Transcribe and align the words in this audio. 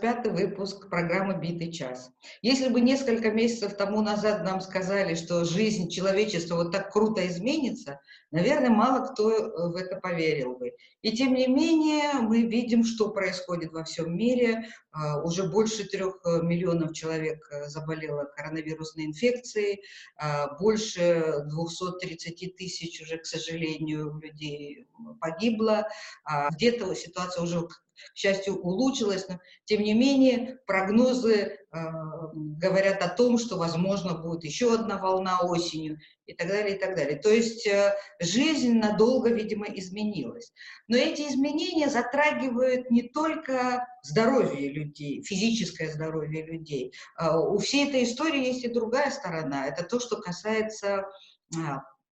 Здравствуйте! 0.00 0.30
В 0.30 0.34
эфире 0.34 0.46
25 0.46 0.48
выпуск 0.48 0.88
программы 0.88 1.34
«Битый 1.40 1.72
час». 1.72 2.10
Если 2.42 2.68
бы 2.68 2.80
несколько 2.80 3.30
месяцев 3.30 3.76
тому 3.76 4.00
назад 4.00 4.44
нам 4.44 4.60
сказали, 4.60 5.14
что 5.14 5.44
жизнь 5.44 5.90
человечества 5.90 6.56
вот 6.56 6.72
так 6.72 6.90
круто 6.90 7.26
изменится, 7.26 8.00
наверное, 8.30 8.70
мало 8.70 9.06
кто 9.06 9.30
э, 9.30 9.68
в 9.68 9.76
это 9.76 9.96
поверил 9.96 10.56
бы. 10.56 10.72
И 11.02 11.12
тем 11.12 11.34
не 11.34 11.46
менее 11.46 12.12
мы 12.20 12.42
видим, 12.42 12.84
что 12.84 13.10
происходит 13.10 13.72
во 13.72 13.84
всем 13.84 14.16
мире. 14.16 14.68
А, 14.92 15.22
уже 15.22 15.44
больше 15.44 15.84
трех 15.84 16.20
э, 16.24 16.42
миллионов 16.42 16.92
человек 16.92 17.48
э, 17.52 17.68
заболело 17.68 18.24
коронавирусной 18.24 19.06
инфекцией, 19.06 19.82
а, 20.16 20.56
больше 20.58 21.44
230 21.46 22.56
тысяч 22.56 23.00
уже, 23.00 23.18
к 23.18 23.26
сожалению, 23.26 24.18
людей 24.20 24.88
погибло. 25.20 25.86
А, 26.24 26.50
где-то 26.50 26.94
ситуация 26.94 27.42
уже 27.42 27.62
к 27.62 28.16
счастью, 28.16 28.56
улучшилось, 28.56 29.28
но 29.28 29.38
тем 29.64 29.82
не 29.82 29.94
менее 29.94 30.58
прогнозы 30.66 31.58
говорят 31.72 33.02
о 33.02 33.08
том, 33.08 33.38
что, 33.38 33.56
возможно, 33.56 34.14
будет 34.14 34.44
еще 34.44 34.74
одна 34.74 34.98
волна 34.98 35.40
осенью 35.40 35.98
и 36.26 36.34
так 36.34 36.48
далее, 36.48 36.76
и 36.76 36.78
так 36.78 36.96
далее. 36.96 37.16
То 37.16 37.30
есть 37.30 37.66
э, 37.66 37.94
жизнь 38.20 38.78
надолго, 38.78 39.30
видимо, 39.30 39.66
изменилась. 39.66 40.52
Но 40.88 40.96
эти 40.96 41.22
изменения 41.22 41.88
затрагивают 41.88 42.90
не 42.90 43.02
только 43.02 43.86
здоровье 44.02 44.72
людей, 44.72 45.22
физическое 45.22 45.92
здоровье 45.92 46.44
людей. 46.44 46.92
Э, 47.18 47.36
у 47.36 47.58
всей 47.58 47.88
этой 47.88 48.02
истории 48.02 48.46
есть 48.46 48.64
и 48.64 48.68
другая 48.68 49.10
сторона. 49.10 49.66
Это 49.66 49.84
то, 49.84 50.00
что 50.00 50.16
касается 50.20 51.06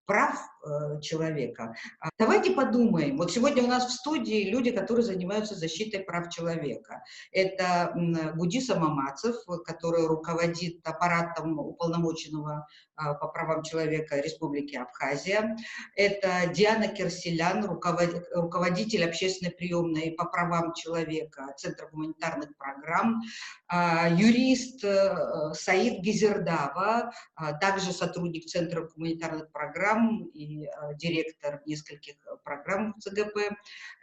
прав 0.09 0.35
э, 0.35 0.58
человека. 1.01 1.75
А 2.01 2.11
давайте 2.19 2.53
подумаем. 2.53 3.17
Вот 3.17 3.33
сегодня 3.33 3.63
у 3.63 3.67
нас 3.67 3.87
в 3.87 3.93
студии 3.93 4.51
люди, 4.51 4.71
которые 4.71 5.05
занимаются 5.05 5.55
защитой 5.55 6.01
прав 6.01 6.29
человека. 6.31 7.03
Это 7.33 7.93
Гудиса 8.35 8.79
Мамацев, 8.79 9.37
который 9.65 10.07
руководит 10.07 10.87
аппаратом 10.87 11.59
уполномоченного 11.59 12.67
а, 12.97 13.15
по 13.15 13.29
правам 13.29 13.63
человека 13.63 14.21
Республики 14.21 14.77
Абхазия. 14.77 15.57
Это 15.97 16.53
Диана 16.53 16.89
Керселян, 16.89 17.65
руководитель 17.65 19.05
общественной 19.05 19.53
приемной 19.53 20.13
по 20.13 20.25
правам 20.25 20.75
человека 20.75 21.55
Центра 21.57 21.89
гуманитарных 21.89 22.57
программ. 22.57 23.21
А, 23.69 24.09
юрист 24.09 24.85
э, 24.85 25.53
Саид 25.55 26.01
Гизердава, 26.01 27.13
также 27.61 27.93
сотрудник 27.93 28.47
Центра 28.47 28.89
гуманитарных 28.95 29.51
программ 29.53 29.79
программ 29.89 30.31
а, 30.67 30.95
директор 30.95 31.63
нескольких 31.67 32.17
программ 32.45 32.95
в 32.95 33.01
ЦГП, 33.01 33.39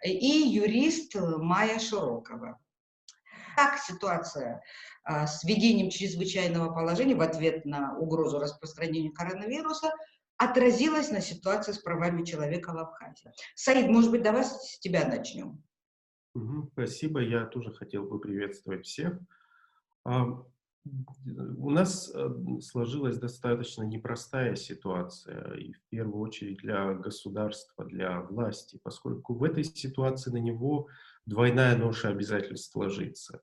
и 0.03 0.27
юрист 0.27 1.15
Майя 1.15 1.79
Широкова. 1.79 2.59
Как 3.55 3.79
ситуация 3.79 4.61
а, 5.03 5.27
с 5.27 5.43
введением 5.43 5.89
чрезвычайного 5.89 6.73
положения 6.73 7.15
в 7.15 7.21
ответ 7.21 7.65
на 7.65 7.97
угрозу 7.97 8.39
распространения 8.39 9.11
коронавируса 9.11 9.91
отразилась 10.37 11.09
на 11.11 11.21
ситуации 11.21 11.71
с 11.71 11.77
правами 11.77 12.23
человека 12.23 12.73
в 12.73 12.77
Абхазии? 12.77 13.31
Саид, 13.55 13.87
может 13.89 14.11
быть, 14.11 14.23
давай 14.23 14.43
с 14.43 14.79
тебя 14.79 15.07
начнем. 15.07 15.63
Спасибо. 16.73 17.21
Я 17.21 17.45
тоже 17.45 17.73
хотел 17.73 18.03
бы 18.03 18.19
приветствовать 18.19 18.85
всех. 18.85 19.17
У 20.85 21.71
нас 21.71 22.11
э, 22.13 22.29
сложилась 22.61 23.17
достаточно 23.17 23.83
непростая 23.83 24.55
ситуация, 24.55 25.53
и 25.55 25.73
в 25.73 25.81
первую 25.89 26.21
очередь 26.21 26.57
для 26.57 26.93
государства, 26.93 27.85
для 27.85 28.21
власти, 28.21 28.79
поскольку 28.83 29.33
в 29.33 29.43
этой 29.43 29.63
ситуации 29.63 30.29
на 30.29 30.37
него 30.37 30.87
двойная 31.25 31.75
ноша 31.75 32.09
обязательств 32.09 32.75
ложится. 32.75 33.41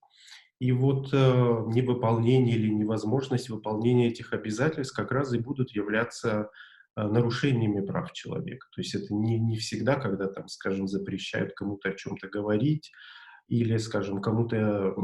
И 0.60 0.70
вот 0.70 1.12
э, 1.12 1.16
невыполнение 1.16 2.54
или 2.54 2.68
невозможность 2.72 3.50
выполнения 3.50 4.08
этих 4.08 4.32
обязательств 4.32 4.94
как 4.94 5.10
раз 5.10 5.32
и 5.32 5.38
будут 5.38 5.72
являться 5.72 6.50
э, 6.94 7.02
нарушениями 7.02 7.84
прав 7.84 8.12
человека. 8.12 8.68
То 8.72 8.80
есть 8.80 8.94
это 8.94 9.12
не, 9.12 9.40
не 9.40 9.56
всегда, 9.56 9.96
когда, 9.96 10.28
там, 10.28 10.46
скажем, 10.46 10.86
запрещают 10.86 11.54
кому-то 11.54 11.88
о 11.88 11.94
чем-то 11.94 12.28
говорить, 12.28 12.92
или, 13.48 13.76
скажем, 13.76 14.20
кому-то 14.20 14.94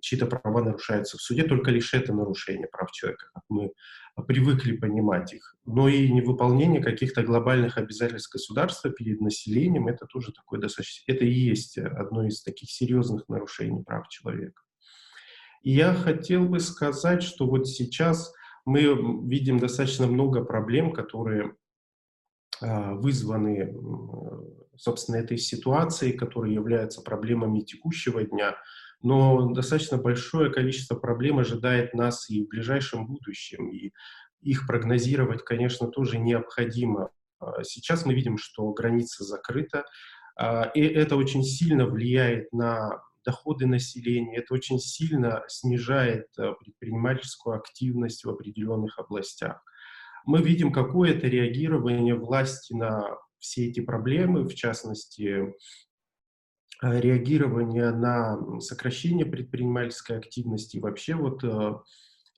чьи-то 0.00 0.26
права 0.26 0.62
нарушаются 0.62 1.16
в 1.16 1.20
суде, 1.20 1.44
только 1.44 1.70
лишь 1.70 1.94
это 1.94 2.12
нарушение 2.12 2.66
прав 2.66 2.90
человека, 2.90 3.26
как 3.32 3.44
мы 3.48 3.72
привыкли 4.26 4.76
понимать 4.76 5.32
их. 5.32 5.56
Но 5.64 5.88
и 5.88 6.10
невыполнение 6.10 6.82
каких-то 6.82 7.22
глобальных 7.22 7.78
обязательств 7.78 8.32
государства 8.32 8.90
перед 8.90 9.20
населением, 9.20 9.88
это 9.88 10.06
тоже 10.06 10.32
такое 10.32 10.60
достаточно, 10.60 11.12
это 11.12 11.24
и 11.24 11.32
есть 11.32 11.78
одно 11.78 12.26
из 12.26 12.42
таких 12.42 12.70
серьезных 12.70 13.28
нарушений 13.28 13.82
прав 13.82 14.08
человека. 14.08 14.62
И 15.62 15.70
я 15.70 15.94
хотел 15.94 16.48
бы 16.48 16.58
сказать, 16.58 17.22
что 17.22 17.46
вот 17.46 17.68
сейчас 17.68 18.32
мы 18.64 18.82
видим 19.28 19.58
достаточно 19.58 20.06
много 20.06 20.44
проблем, 20.44 20.92
которые 20.92 21.54
а, 22.60 22.94
вызваны 22.94 23.74
собственно, 24.76 25.16
этой 25.16 25.38
ситуации, 25.38 26.12
которые 26.12 26.54
являются 26.54 27.02
проблемами 27.02 27.60
текущего 27.60 28.22
дня, 28.22 28.56
но 29.02 29.52
достаточно 29.52 29.98
большое 29.98 30.50
количество 30.50 30.94
проблем 30.94 31.38
ожидает 31.38 31.94
нас 31.94 32.30
и 32.30 32.44
в 32.44 32.48
ближайшем 32.48 33.06
будущем, 33.06 33.68
и 33.70 33.92
их 34.40 34.66
прогнозировать, 34.66 35.44
конечно, 35.44 35.88
тоже 35.88 36.18
необходимо. 36.18 37.10
А, 37.40 37.62
сейчас 37.64 38.06
мы 38.06 38.14
видим, 38.14 38.38
что 38.38 38.72
граница 38.72 39.24
закрыта, 39.24 39.84
и 40.74 40.80
это 40.80 41.16
очень 41.16 41.44
сильно 41.44 41.84
влияет 41.84 42.50
на 42.54 43.02
доходы 43.24 43.66
населения, 43.66 44.38
это 44.38 44.54
очень 44.54 44.78
сильно 44.78 45.44
снижает 45.48 46.26
а, 46.38 46.52
предпринимательскую 46.52 47.56
активность 47.56 48.24
в 48.24 48.30
определенных 48.30 48.98
областях. 48.98 49.62
Мы 50.24 50.40
видим 50.40 50.72
какое-то 50.72 51.26
реагирование 51.26 52.14
власти 52.14 52.72
на 52.74 53.18
все 53.42 53.66
эти 53.66 53.80
проблемы, 53.80 54.44
в 54.44 54.54
частности, 54.54 55.52
э, 56.82 57.00
реагирование 57.00 57.90
на 57.90 58.60
сокращение 58.60 59.26
предпринимательской 59.26 60.18
активности, 60.18 60.78
вообще 60.78 61.14
вот 61.14 61.42
э, 61.44 61.74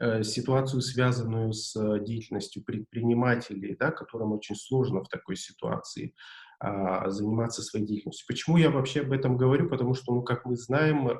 э, 0.01 0.23
ситуацию, 0.25 0.81
связанную 0.81 1.53
с 1.53 1.75
деятельностью 2.01 2.65
предпринимателей, 2.65 3.77
да, 3.79 3.91
которым 3.91 4.33
очень 4.33 4.57
сложно 4.57 5.05
в 5.05 5.09
такой 5.09 5.37
ситуации 5.37 6.15
заниматься 6.61 7.63
своей 7.63 7.87
деятельностью. 7.87 8.27
Почему 8.27 8.57
я 8.57 8.71
вообще 8.71 9.01
об 9.01 9.13
этом 9.13 9.37
говорю? 9.37 9.69
Потому 9.69 9.95
что, 9.95 10.15
ну, 10.15 10.23
как 10.23 10.45
мы 10.45 10.57
знаем, 10.57 11.11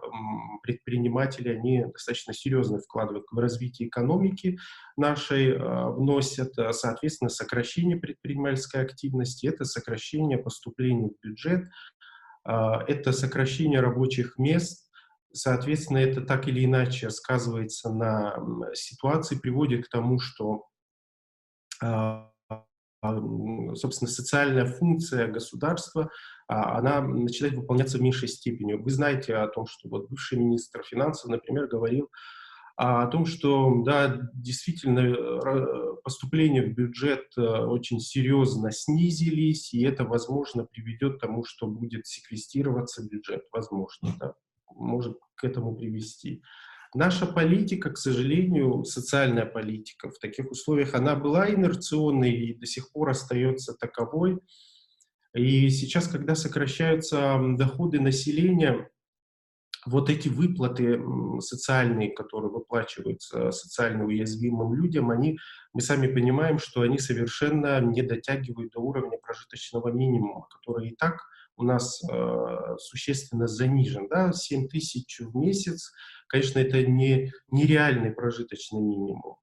предприниматели, 0.63 1.49
они 1.49 1.85
достаточно 1.85 2.33
серьезно 2.33 2.79
вкладывают 2.79 3.27
в 3.31 3.39
развитие 3.39 3.89
экономики 3.89 4.59
нашей, 4.97 5.57
а, 5.57 5.91
вносят, 5.91 6.59
а, 6.59 6.73
соответственно, 6.73 7.29
сокращение 7.29 7.97
предпринимательской 7.97 8.83
активности, 8.83 9.47
это 9.47 9.65
сокращение 9.65 10.39
поступлений 10.39 11.11
в 11.11 11.27
бюджет, 11.27 11.69
это 12.47 13.13
сокращение 13.13 13.81
рабочих 13.81 14.37
мест, 14.39 14.91
соответственно, 15.33 15.99
это 15.99 16.21
так 16.21 16.47
или 16.47 16.65
иначе 16.65 17.09
сказывается 17.11 17.91
на 17.91 18.37
ситуации, 18.75 19.37
приводит 19.37 19.87
к 19.87 19.91
тому, 19.91 20.19
что 20.19 20.67
собственно, 23.75 24.11
социальная 24.11 24.67
функция 24.67 25.29
государства, 25.29 26.11
а, 26.47 26.79
она 26.79 27.01
начинает 27.01 27.57
выполняться 27.57 27.99
в 27.99 28.03
меньшей 28.03 28.29
степени. 28.29 28.75
Вы 28.75 28.91
знаете 28.91 29.37
о 29.37 29.49
том, 29.49 29.67
что 29.67 29.89
вот 29.89 30.09
бывший 30.09 30.39
министр 30.39 30.83
финансов, 30.83 31.31
например, 31.31 31.67
говорил 31.67 32.11
о 32.77 33.07
том, 33.07 33.25
что, 33.25 33.83
да, 33.85 34.21
действительно, 34.35 34.99
э, 34.99 35.95
поступления 36.03 36.63
в 36.63 36.75
бюджет 36.75 37.27
э, 37.37 37.41
очень 37.41 38.01
серьезно 38.01 38.73
снизились, 38.73 39.73
и 39.73 39.85
это, 39.85 40.05
возможно, 40.05 40.65
приведет 40.65 41.19
к 41.19 41.21
тому, 41.21 41.45
что 41.45 41.69
будет 41.69 42.07
секвестироваться 42.09 43.07
бюджет, 43.09 43.45
возможно, 43.53 44.15
да, 44.19 44.35
может 44.75 45.17
к 45.37 45.45
этому 45.45 45.77
привести. 45.77 46.43
Наша 46.95 47.27
политика, 47.27 47.91
к 47.91 47.99
сожалению, 47.99 48.85
социальная 48.85 49.47
политика 49.47 50.11
в 50.11 50.19
таких 50.21 50.53
условиях, 50.53 50.95
она 50.95 51.17
была 51.17 51.51
инерционной 51.51 52.31
и 52.31 52.55
до 52.55 52.67
сих 52.67 52.93
пор 52.93 53.11
остается 53.11 53.75
таковой. 53.75 54.39
И 55.35 55.71
сейчас, 55.71 56.07
когда 56.07 56.37
сокращаются 56.37 57.41
доходы 57.59 58.01
населения, 58.01 58.89
вот 59.87 60.09
эти 60.09 60.29
выплаты 60.29 61.03
социальные, 61.41 62.15
которые 62.15 62.53
выплачиваются 62.53 63.51
социально 63.51 64.05
уязвимым 64.05 64.75
людям, 64.75 65.11
они, 65.11 65.37
мы 65.73 65.81
сами 65.81 66.07
понимаем, 66.07 66.61
что 66.61 66.83
они 66.83 66.99
совершенно 66.99 67.81
не 67.81 68.03
дотягивают 68.03 68.73
до 68.73 68.79
уровня 68.79 69.19
прожиточного 69.19 69.89
минимума, 69.89 70.47
который 70.49 70.91
и 70.91 70.95
так 70.95 71.17
у 71.57 71.65
нас 71.65 72.03
э, 72.11 72.77
существенно 72.79 73.47
занижен. 73.47 74.09
Да? 74.09 74.33
7 74.33 74.69
тысяч 74.69 75.21
в 75.21 75.37
месяц 75.37 75.93
Конечно, 76.29 76.59
это 76.59 76.83
не 76.85 77.33
нереальный 77.51 78.11
прожиточный 78.11 78.81
минимум. 78.81 79.37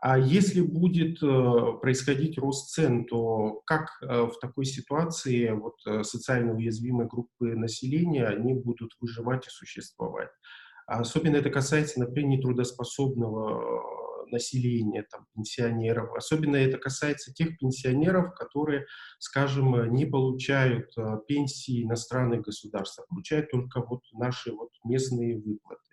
А 0.00 0.16
если 0.16 0.60
будет 0.60 1.20
э, 1.20 1.78
происходить 1.80 2.38
рост 2.38 2.70
цен, 2.72 3.06
то 3.06 3.62
как 3.66 3.88
э, 4.00 4.22
в 4.22 4.38
такой 4.40 4.64
ситуации 4.64 5.50
вот, 5.50 5.74
э, 5.84 6.04
социально 6.04 6.54
уязвимые 6.54 7.08
группы 7.08 7.56
населения, 7.56 8.26
они 8.26 8.54
будут 8.54 8.92
выживать 9.00 9.48
и 9.48 9.50
существовать? 9.50 10.28
Особенно 10.86 11.36
это 11.36 11.50
касается, 11.50 11.98
например, 11.98 12.38
нетрудоспособного 12.38 13.82
населения, 14.32 15.04
там, 15.10 15.26
пенсионеров. 15.34 16.14
Особенно 16.16 16.56
это 16.56 16.78
касается 16.78 17.32
тех 17.32 17.58
пенсионеров, 17.58 18.34
которые, 18.34 18.86
скажем, 19.18 19.92
не 19.92 20.06
получают 20.06 20.94
пенсии 21.26 21.84
иностранных 21.84 22.42
государств, 22.42 22.98
а 22.98 23.06
получают 23.08 23.50
только 23.50 23.80
вот 23.80 24.02
наши 24.12 24.52
вот 24.52 24.70
местные 24.84 25.36
выплаты 25.36 25.88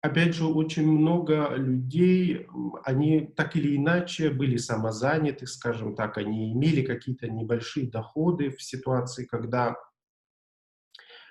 опять 0.00 0.34
же, 0.34 0.46
очень 0.46 0.90
много 0.90 1.54
людей, 1.56 2.46
они 2.84 3.32
так 3.36 3.56
или 3.56 3.76
иначе 3.76 4.30
были 4.30 4.56
самозаняты, 4.56 5.46
скажем 5.46 5.94
так, 5.94 6.18
они 6.18 6.52
имели 6.52 6.82
какие-то 6.82 7.28
небольшие 7.28 7.90
доходы 7.90 8.50
в 8.50 8.62
ситуации, 8.62 9.24
когда 9.24 9.76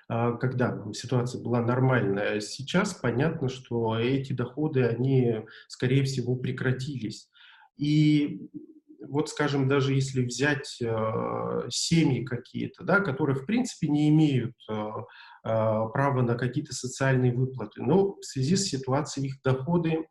когда 0.08 0.82
ситуация 0.94 1.42
была 1.42 1.60
нормальная. 1.60 2.40
Сейчас 2.40 2.94
понятно, 2.94 3.48
что 3.48 3.98
эти 3.98 4.32
доходы, 4.32 4.84
они, 4.84 5.42
скорее 5.68 6.04
всего, 6.04 6.34
прекратились. 6.34 7.28
И 7.76 8.48
вот, 9.08 9.30
скажем, 9.30 9.68
даже 9.68 9.94
если 9.94 10.24
взять 10.24 10.78
э, 10.80 11.68
семьи 11.70 12.24
какие-то, 12.24 12.84
да, 12.84 13.00
которые, 13.00 13.36
в 13.36 13.46
принципе, 13.46 13.88
не 13.88 14.08
имеют 14.10 14.54
э, 14.68 14.72
э, 14.74 14.86
права 15.44 16.22
на 16.22 16.34
какие-то 16.34 16.74
социальные 16.74 17.34
выплаты, 17.34 17.82
но 17.82 18.16
в 18.16 18.22
связи 18.22 18.56
с 18.56 18.68
ситуацией 18.68 19.28
их 19.28 19.42
доходы 19.42 20.06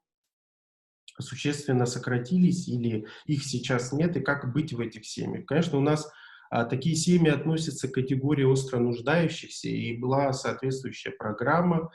существенно 1.19 1.85
сократились 1.85 2.67
или 2.67 3.07
их 3.25 3.43
сейчас 3.43 3.91
нет, 3.91 4.15
и 4.17 4.21
как 4.21 4.53
быть 4.53 4.73
в 4.73 4.79
этих 4.79 5.05
семьях. 5.05 5.45
Конечно, 5.45 5.77
у 5.77 5.81
нас 5.81 6.05
а, 6.05 6.09
такие 6.49 6.95
семьи 6.95 7.29
относятся 7.29 7.87
к 7.87 7.93
категории 7.93 8.43
остро 8.43 8.79
нуждающихся, 8.79 9.67
и 9.67 9.97
была 9.97 10.33
соответствующая 10.33 11.11
программа 11.11 11.91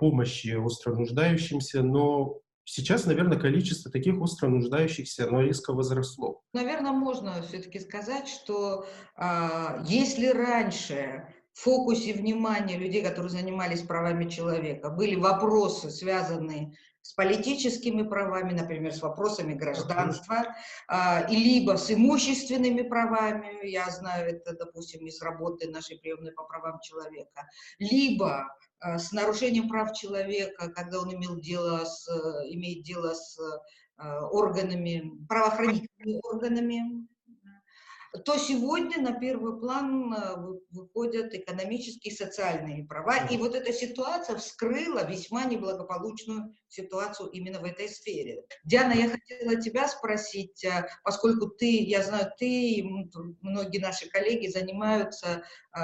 помощи 0.00 0.54
остро 0.54 0.94
нуждающимся, 0.94 1.82
но 1.82 2.40
Сейчас, 2.66 3.04
наверное, 3.04 3.38
количество 3.38 3.90
таких 3.90 4.18
остро 4.20 4.48
нуждающихся, 4.48 5.28
оно 5.28 5.42
резко 5.42 5.74
возросло. 5.74 6.42
Наверное, 6.54 6.92
можно 6.92 7.42
все-таки 7.42 7.78
сказать, 7.78 8.26
что 8.26 8.86
а, 9.16 9.84
если 9.86 10.28
раньше 10.28 11.26
фокусе 11.54 12.12
внимания 12.12 12.76
людей, 12.76 13.02
которые 13.02 13.30
занимались 13.30 13.82
правами 13.82 14.28
человека, 14.28 14.90
были 14.90 15.14
вопросы, 15.14 15.90
связанные 15.90 16.76
с 17.04 17.12
политическими 17.12 18.02
правами, 18.02 18.54
например, 18.54 18.94
с 18.94 19.02
вопросами 19.02 19.52
гражданства, 19.52 20.56
а, 20.88 21.20
и 21.30 21.36
либо 21.36 21.76
с 21.76 21.90
имущественными 21.90 22.80
правами, 22.80 23.66
я 23.68 23.90
знаю 23.90 24.30
это, 24.30 24.56
допустим, 24.56 25.06
из 25.06 25.20
работы 25.20 25.68
нашей 25.68 25.98
приемной 25.98 26.32
по 26.32 26.44
правам 26.44 26.80
человека, 26.80 27.46
либо 27.78 28.56
а, 28.80 28.98
с 28.98 29.12
нарушением 29.12 29.68
прав 29.68 29.92
человека, 29.92 30.70
когда 30.70 31.00
он 31.00 31.14
имел 31.14 31.36
дело 31.36 31.84
с, 31.84 32.08
имеет 32.48 32.84
дело 32.84 33.12
с 33.12 33.38
а, 33.96 34.26
органами, 34.26 35.12
правоохранительными 35.28 36.20
органами, 36.22 37.06
то 38.24 38.38
сегодня 38.38 39.00
на 39.00 39.12
первый 39.12 39.58
план 39.58 40.14
э, 40.14 40.36
выходят 40.70 41.34
экономические 41.34 42.12
и 42.12 42.16
социальные 42.16 42.84
права. 42.84 43.26
И 43.26 43.36
вот 43.36 43.56
эта 43.56 43.72
ситуация 43.72 44.36
вскрыла 44.36 45.04
весьма 45.04 45.44
неблагополучную 45.44 46.54
ситуацию 46.68 47.28
именно 47.30 47.58
в 47.58 47.64
этой 47.64 47.88
сфере. 47.88 48.42
Диана, 48.64 48.92
я 48.92 49.08
хотела 49.08 49.60
тебя 49.60 49.88
спросить, 49.88 50.64
э, 50.64 50.86
поскольку 51.02 51.48
ты, 51.48 51.82
я 51.82 52.02
знаю, 52.02 52.30
ты 52.38 52.46
и 52.46 52.82
многие 53.40 53.78
наши 53.78 54.08
коллеги 54.08 54.46
занимаются 54.46 55.42
э, 55.76 55.80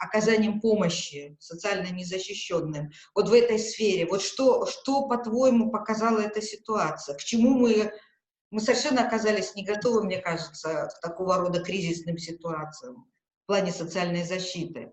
оказанием 0.00 0.60
помощи 0.60 1.36
социально 1.38 1.92
незащищенным. 1.92 2.90
Вот 3.14 3.28
в 3.28 3.32
этой 3.32 3.60
сфере, 3.60 4.06
вот 4.06 4.22
что, 4.22 4.66
что 4.66 5.06
по-твоему, 5.06 5.70
показала 5.70 6.18
эта 6.18 6.42
ситуация? 6.42 7.14
К 7.14 7.22
чему 7.22 7.50
мы 7.50 7.92
мы 8.50 8.60
совершенно 8.60 9.06
оказались 9.06 9.54
не 9.54 9.64
готовы, 9.64 10.04
мне 10.04 10.18
кажется, 10.18 10.90
к 10.96 11.00
такого 11.00 11.36
рода 11.36 11.62
кризисным 11.62 12.18
ситуациям 12.18 13.06
в 13.44 13.46
плане 13.46 13.72
социальной 13.72 14.24
защиты. 14.24 14.92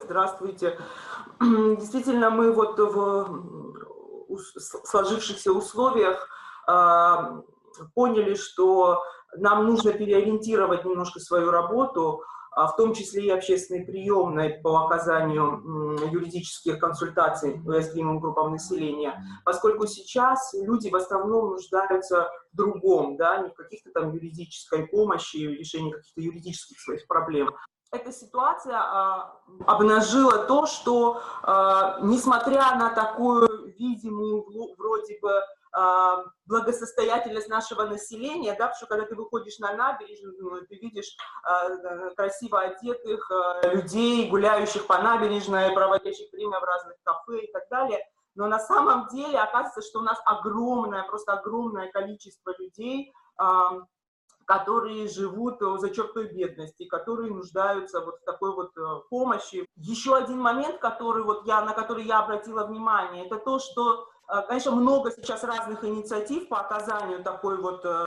Здравствуйте. 0.00 0.78
Действительно, 1.40 2.30
мы 2.30 2.52
вот 2.52 2.78
в 2.78 3.84
сложившихся 4.84 5.52
условиях 5.52 6.28
э, 6.68 7.42
поняли, 7.94 8.34
что 8.34 9.02
нам 9.36 9.66
нужно 9.66 9.92
переориентировать 9.92 10.84
немножко 10.84 11.20
свою 11.20 11.50
работу, 11.50 12.22
а 12.43 12.43
в 12.56 12.76
том 12.76 12.94
числе 12.94 13.26
и 13.26 13.30
общественной 13.30 13.84
приемной 13.84 14.60
по 14.62 14.84
оказанию 14.84 15.98
юридических 16.12 16.78
консультаций 16.78 17.60
уязвимым 17.64 18.20
группам 18.20 18.52
населения, 18.52 19.20
поскольку 19.44 19.86
сейчас 19.86 20.54
люди 20.54 20.88
в 20.88 20.96
основном 20.96 21.50
нуждаются 21.50 22.30
в 22.52 22.56
другом, 22.56 23.16
да, 23.16 23.38
не 23.38 23.50
в 23.50 23.54
каких-то 23.54 23.90
там 23.90 24.12
юридической 24.12 24.86
помощи, 24.86 25.36
решении 25.36 25.92
каких-то 25.92 26.20
юридических 26.20 26.80
своих 26.80 27.06
проблем. 27.06 27.50
Эта 27.94 28.12
ситуация 28.12 28.76
а, 28.76 29.40
обнажила 29.66 30.38
то, 30.46 30.66
что, 30.66 31.22
а, 31.42 32.00
несмотря 32.02 32.76
на 32.76 32.90
такую 32.90 33.72
видимую 33.78 34.44
вроде 34.76 35.18
бы 35.20 35.30
а, 35.32 35.42
благосостоятельность 36.46 37.48
нашего 37.48 37.84
населения, 37.84 38.52
да, 38.52 38.68
потому 38.68 38.76
что 38.76 38.86
когда 38.86 39.06
ты 39.06 39.16
выходишь 39.16 39.58
на 39.58 39.74
набережную, 39.74 40.36
ну, 40.38 40.60
ты 40.68 40.76
видишь 40.76 41.16
а, 41.42 42.10
красиво 42.10 42.60
одетых 42.60 43.28
а, 43.30 43.66
людей, 43.68 44.28
гуляющих 44.28 44.86
по 44.86 44.98
набережной, 44.98 45.72
проводящих 45.72 46.32
время 46.32 46.60
в 46.60 46.64
разных 46.64 46.96
кафе 47.02 47.40
и 47.40 47.52
так 47.52 47.64
далее. 47.70 47.98
Но 48.36 48.46
на 48.46 48.58
самом 48.58 49.08
деле 49.08 49.38
оказывается, 49.38 49.82
что 49.82 50.00
у 50.00 50.02
нас 50.02 50.20
огромное, 50.24 51.02
просто 51.04 51.32
огромное 51.32 51.90
количество 51.90 52.54
людей, 52.58 53.12
которые 54.44 55.08
живут 55.08 55.60
за 55.80 55.90
чертой 55.90 56.28
бедности, 56.32 56.84
которые 56.84 57.32
нуждаются 57.32 58.00
вот 58.00 58.20
в 58.20 58.24
такой 58.24 58.54
вот 58.54 58.76
э, 58.76 58.82
помощи. 59.08 59.66
Еще 59.76 60.14
один 60.14 60.38
момент, 60.38 60.80
который 60.80 61.22
вот 61.22 61.46
я, 61.46 61.62
на 61.62 61.72
который 61.72 62.04
я 62.04 62.18
обратила 62.18 62.66
внимание, 62.66 63.24
это 63.24 63.36
то, 63.36 63.58
что 63.58 64.06
конечно, 64.48 64.72
много 64.72 65.10
сейчас 65.10 65.44
разных 65.44 65.84
инициатив 65.84 66.48
по 66.48 66.60
оказанию 66.60 67.22
такой 67.22 67.58
вот 67.58 67.84
э, 67.84 68.06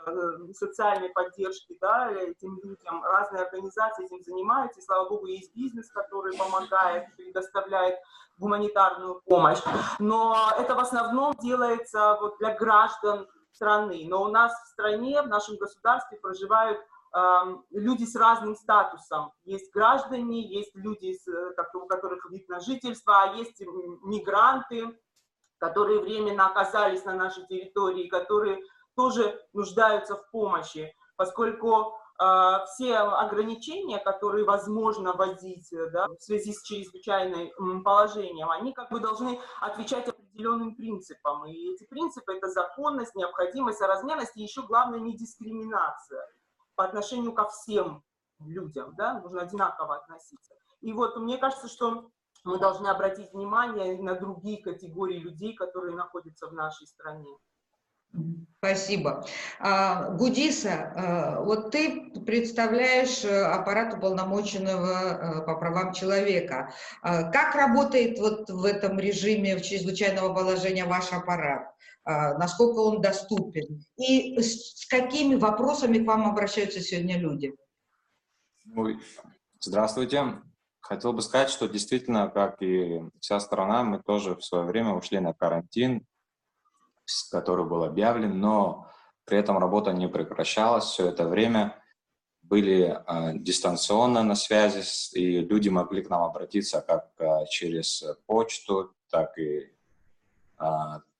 социальной 0.53 1.09
поддержки 1.09 1.77
да, 1.79 2.11
этим 2.11 2.59
людям. 2.63 3.03
Разные 3.03 3.43
организации 3.43 4.05
этим 4.05 4.23
занимаются, 4.23 4.79
и, 4.79 4.83
слава 4.83 5.09
богу, 5.09 5.27
есть 5.27 5.53
бизнес, 5.55 5.89
который 5.91 6.37
помогает, 6.37 7.05
предоставляет 7.15 7.99
гуманитарную 8.37 9.21
помощь. 9.25 9.59
Но 9.99 10.35
это 10.57 10.75
в 10.75 10.79
основном 10.79 11.33
делается 11.35 12.17
вот 12.19 12.37
для 12.39 12.55
граждан 12.55 13.27
страны. 13.51 14.05
Но 14.07 14.23
у 14.23 14.27
нас 14.27 14.53
в 14.63 14.67
стране, 14.67 15.21
в 15.21 15.27
нашем 15.27 15.57
государстве 15.57 16.19
проживают 16.19 16.79
эм, 17.13 17.65
люди 17.71 18.05
с 18.05 18.15
разным 18.15 18.55
статусом. 18.55 19.31
Есть 19.43 19.73
граждане, 19.73 20.41
есть 20.47 20.75
люди, 20.75 21.17
у 21.73 21.87
которых 21.87 22.29
вид 22.29 22.47
на 22.49 22.59
жительство, 22.59 23.23
а 23.23 23.35
есть 23.35 23.61
мигранты, 24.03 24.97
которые 25.59 25.99
временно 25.99 26.47
оказались 26.47 27.05
на 27.05 27.13
нашей 27.13 27.45
территории, 27.47 28.07
которые 28.07 28.59
тоже 28.95 29.39
нуждаются 29.53 30.15
в 30.15 30.29
помощи, 30.31 30.93
поскольку 31.15 31.97
э, 32.19 32.59
все 32.73 32.97
ограничения, 32.97 33.99
которые 33.99 34.45
возможно 34.45 35.13
вводить 35.13 35.69
да, 35.93 36.07
в 36.07 36.19
связи 36.19 36.53
с 36.53 36.63
чрезвычайным 36.63 37.83
положением, 37.83 38.49
они 38.49 38.73
как 38.73 38.91
бы 38.91 38.99
должны 38.99 39.39
отвечать 39.61 40.07
определенным 40.07 40.75
принципам. 40.75 41.45
И 41.45 41.73
эти 41.73 41.85
принципы— 41.85 42.33
это 42.37 42.49
законность, 42.49 43.15
необходимость, 43.15 43.79
соразмерность 43.79 44.35
и 44.35 44.43
еще 44.43 44.61
главное— 44.63 44.99
не 45.01 45.15
дискриминация 45.15 46.25
по 46.75 46.85
отношению 46.85 47.33
ко 47.33 47.47
всем 47.49 48.03
людям, 48.39 48.93
да, 48.95 49.19
нужно 49.19 49.41
одинаково 49.41 49.95
относиться. 49.95 50.53
И 50.81 50.93
вот 50.93 51.17
мне 51.17 51.37
кажется, 51.37 51.67
что 51.67 52.09
мы 52.47 52.59
должны 52.59 52.87
обратить 52.87 53.33
внимание 53.33 54.01
на 54.01 54.15
другие 54.15 54.61
категории 54.63 55.19
людей, 55.19 55.53
которые 55.53 55.95
находятся 55.95 56.47
в 56.47 56.53
нашей 56.53 56.87
стране. 56.87 57.27
Спасибо. 58.59 59.25
А, 59.59 60.11
Гудиса, 60.11 60.93
а, 60.95 61.41
вот 61.43 61.71
ты 61.71 62.09
представляешь 62.25 63.23
э, 63.23 63.43
аппарат 63.43 63.93
уполномоченного 63.93 65.41
э, 65.41 65.45
по 65.45 65.55
правам 65.55 65.93
человека. 65.93 66.73
А, 67.01 67.29
как 67.31 67.53
работает 67.53 68.17
вот 68.17 68.49
в 68.49 68.63
этом 68.65 68.97
режиме 68.97 69.57
в 69.57 69.61
чрезвычайного 69.61 70.33
положения 70.33 70.85
ваш 70.85 71.11
аппарат? 71.11 71.73
Насколько 72.05 72.79
он 72.79 73.01
доступен? 73.01 73.83
И 73.97 74.41
с 74.41 74.87
какими 74.87 75.35
вопросами 75.35 75.97
к 75.97 76.07
вам 76.07 76.25
обращаются 76.25 76.79
сегодня 76.79 77.19
люди? 77.19 77.53
Здравствуйте. 79.59 80.41
Хотел 80.81 81.13
бы 81.13 81.21
сказать, 81.21 81.49
что 81.49 81.67
действительно, 81.67 82.29
как 82.29 82.61
и 82.61 83.01
вся 83.19 83.39
страна, 83.39 83.83
мы 83.83 84.01
тоже 84.01 84.35
в 84.35 84.43
свое 84.43 84.63
время 84.63 84.93
ушли 84.93 85.19
на 85.19 85.33
карантин. 85.33 86.05
который 87.31 87.65
был 87.65 87.83
объявлен, 87.83 88.39
но 88.39 88.87
при 89.25 89.37
этом 89.37 89.57
работа 89.57 89.93
не 89.93 90.07
прекращалась 90.07 90.85
все 90.85 91.07
это 91.07 91.27
время. 91.27 91.81
Были 92.41 92.97
э, 93.05 93.37
дистанционно 93.37 94.23
на 94.23 94.35
связи, 94.35 94.83
и 95.17 95.39
люди 95.39 95.67
могли 95.69 96.01
к 96.01 96.09
нам 96.09 96.23
обратиться 96.23 96.81
как 96.81 97.11
э, 97.19 97.45
через 97.49 98.03
почту, 98.25 98.93
так 99.09 99.37
и 99.37 99.69
э, 100.59 100.63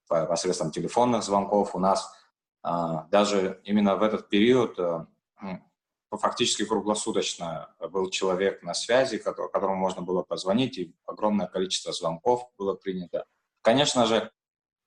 посредством 0.07 0.71
телефонных 0.71 1.23
звонков. 1.23 1.75
У 1.75 1.79
нас 1.79 2.13
э, 2.63 2.69
даже 3.11 3.59
именно 3.65 3.97
в 3.97 4.03
этот 4.03 4.29
период 4.29 4.79
э, 4.79 5.05
фактически 6.11 6.65
круглосуточно 6.65 7.75
был 7.91 8.09
человек 8.09 8.63
на 8.63 8.73
связи, 8.73 9.17
которому 9.17 9.75
можно 9.75 10.01
было 10.01 10.23
позвонить, 10.23 10.77
и 10.77 10.95
огромное 11.05 11.47
количество 11.47 11.91
звонков 11.91 12.49
было 12.57 12.73
принято. 12.73 13.25
Конечно 13.61 14.05
же, 14.05 14.31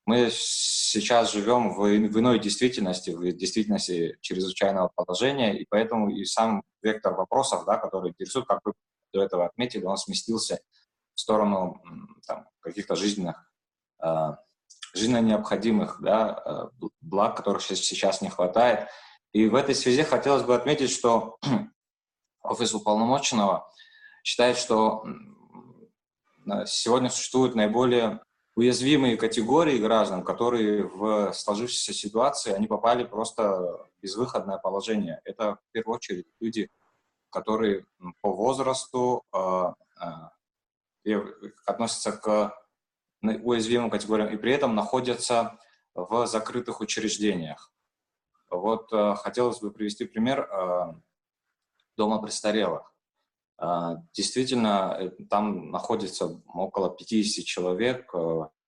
мы 0.06 0.30
сейчас 0.32 1.32
живем 1.32 1.74
в, 1.74 1.86
иной 1.86 2.38
действительности, 2.38 3.10
в 3.10 3.20
действительности 3.32 4.18
чрезвычайного 4.22 4.90
положения, 4.94 5.58
и 5.58 5.66
поэтому 5.68 6.10
и 6.10 6.24
сам 6.24 6.62
вектор 6.82 7.14
вопросов, 7.14 7.64
да, 7.66 7.76
который 7.76 8.10
интересует, 8.10 8.46
как 8.46 8.60
вы 8.64 8.72
до 9.12 9.22
этого 9.22 9.46
отметили, 9.46 9.84
он 9.84 9.96
сместился 9.96 10.60
в 11.14 11.20
сторону 11.20 11.82
там, 12.26 12.48
каких-то 12.60 12.96
жизненных, 12.96 13.36
э, 14.02 14.36
жизненно 14.94 15.20
необходимых 15.20 16.00
да, 16.00 16.42
э, 16.44 16.86
благ, 17.00 17.36
которых 17.36 17.62
сейчас 17.62 18.22
не 18.22 18.30
хватает. 18.30 18.88
И 19.32 19.46
в 19.49 19.54
этой 19.54 19.75
связи 19.75 20.02
хотелось 20.02 20.42
бы 20.42 20.54
отметить, 20.54 20.90
что 20.90 21.38
офис 22.42 22.75
уполномоченного 22.75 23.70
считает, 24.25 24.56
что 24.56 25.04
сегодня 26.66 27.10
существуют 27.10 27.54
наиболее 27.54 28.20
уязвимые 28.56 29.16
категории 29.16 29.78
граждан, 29.78 30.25
которые 30.25 30.84
в 30.87 31.32
сложившейся 31.32 31.92
ситуации, 31.92 32.52
они 32.52 32.66
попали 32.66 33.04
просто 33.04 33.42
в 33.42 33.90
безвыходное 34.02 34.58
положение. 34.58 35.20
Это 35.25 35.56
в 35.56 35.72
первую 35.72 35.96
очередь 35.96 36.26
люди, 36.40 36.68
которые 37.30 37.87
по 38.20 38.32
возрасту 38.32 39.22
э, 39.32 39.72
э, 41.04 41.25
относятся 41.64 42.12
к 42.12 42.54
уязвимым 43.22 43.90
категориям 43.90 44.28
и 44.30 44.37
при 44.37 44.52
этом 44.52 44.75
находятся 44.75 45.58
в 45.94 46.26
закрытых 46.26 46.80
учреждениях. 46.80 47.72
Вот 48.50 48.92
э, 48.92 49.14
хотелось 49.14 49.61
бы 49.61 49.71
привести 49.71 50.04
пример 50.04 50.40
э, 50.40 50.92
дома 51.97 52.21
престарелых. 52.21 52.92
Э, 53.61 53.97
действительно, 54.12 55.12
там 55.30 55.71
находится 55.71 56.42
около 56.52 56.90
50 56.90 57.45
человек, 57.45 58.12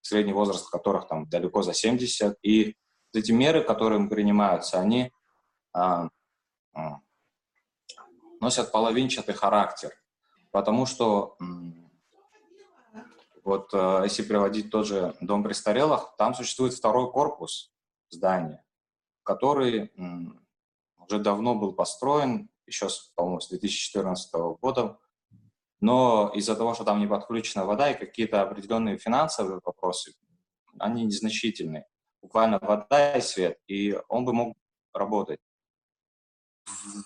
средний 0.01 0.33
возраст 0.33 0.71
которых 0.71 1.09
там 1.09 1.29
далеко 1.29 1.63
за 1.63 1.75
70. 1.75 2.39
И 2.43 2.77
эти 3.13 3.33
меры, 3.33 3.63
которые 3.63 4.09
принимаются, 4.09 4.81
они 4.81 5.13
носят 8.41 8.73
половинчатый 8.73 9.35
характер. 9.35 9.93
Потому 10.51 10.87
что 10.87 11.37
вот 13.45 13.73
если 13.73 14.23
приводить 14.23 14.71
тот 14.71 14.87
же 14.87 15.15
дом 15.21 15.43
престарелых, 15.43 16.15
там 16.17 16.35
существует 16.35 16.75
второй 16.75 17.11
корпус 17.13 17.73
здания 18.09 18.62
который 19.23 19.93
уже 20.99 21.19
давно 21.19 21.55
был 21.55 21.73
построен, 21.73 22.49
еще, 22.67 22.89
по-моему, 23.15 23.41
с 23.41 23.49
2014 23.49 24.33
года, 24.61 24.99
но 25.81 26.31
из-за 26.35 26.55
того, 26.55 26.75
что 26.75 26.85
там 26.85 27.01
не 27.01 27.07
подключена 27.07 27.65
вода 27.65 27.91
и 27.91 27.99
какие-то 27.99 28.43
определенные 28.43 28.99
финансовые 28.99 29.61
вопросы, 29.65 30.15
они 30.79 31.05
незначительные. 31.05 31.87
Буквально 32.23 32.59
вода 32.61 33.17
и 33.17 33.21
свет, 33.21 33.59
и 33.67 33.99
он 34.09 34.25
бы 34.25 34.33
мог 34.33 34.57
работать. 34.95 35.41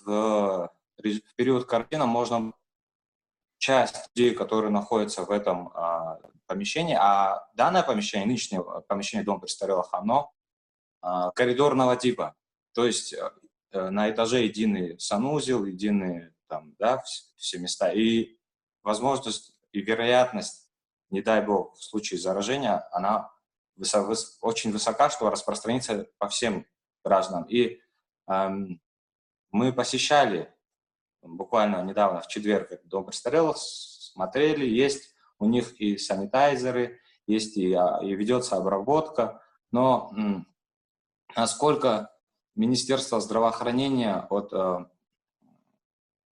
В, 0.05 0.69
в 0.97 1.35
период 1.35 1.65
карантина 1.65 2.05
можно 2.05 2.53
часть 3.57 4.09
людей, 4.15 4.35
которые 4.35 4.69
находятся 4.69 5.23
в 5.23 5.31
этом 5.31 5.69
а, 5.69 6.19
помещении, 6.45 6.95
а 6.95 7.49
данное 7.55 7.83
помещение, 7.83 8.27
нынешнее 8.27 8.63
помещение 8.87 9.25
Дома 9.25 9.39
престарелых, 9.39 9.89
оно 9.91 10.31
коридорного 11.35 11.95
типа. 11.95 12.35
То 12.73 12.85
есть 12.85 13.13
э, 13.13 13.31
э, 13.71 13.89
на 13.89 14.09
этаже 14.09 14.43
единый 14.43 14.99
санузел, 14.99 15.65
единые 15.65 16.33
там, 16.47 16.75
да, 16.77 17.03
все 17.35 17.57
места. 17.57 17.91
И 17.91 18.37
возможность 18.83 19.57
и 19.71 19.81
вероятность, 19.81 20.69
не 21.09 21.21
дай 21.21 21.43
бог, 21.43 21.75
в 21.75 21.83
случае 21.83 22.19
заражения, 22.19 22.87
она 22.91 23.31
высо, 23.75 24.03
выс, 24.03 24.37
очень 24.41 24.71
высока, 24.71 25.09
что 25.09 25.29
распространится 25.29 26.07
по 26.19 26.27
всем 26.27 26.65
гражданам. 27.03 27.45
И 27.45 27.81
эм, 28.27 28.79
мы 29.51 29.73
посещали 29.73 30.53
буквально 31.21 31.83
недавно, 31.83 32.21
в 32.21 32.27
четверг, 32.27 32.71
дом 32.83 33.05
престарелых, 33.05 33.57
смотрели, 33.57 34.65
есть 34.65 35.15
у 35.39 35.45
них 35.45 35.73
и 35.79 35.97
санитайзеры, 35.97 36.99
есть 37.25 37.57
и, 37.57 37.73
а, 37.73 37.99
и 38.03 38.13
ведется 38.15 38.55
обработка, 38.55 39.41
но 39.71 40.11
насколько 41.37 42.09
Министерство 42.55 43.21
здравоохранения 43.21 44.25
вот, 44.31 44.51
э, 44.51 44.85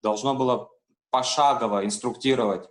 должно 0.04 0.36
было 0.36 0.70
пошагово 1.10 1.84
инструктировать 1.84 2.70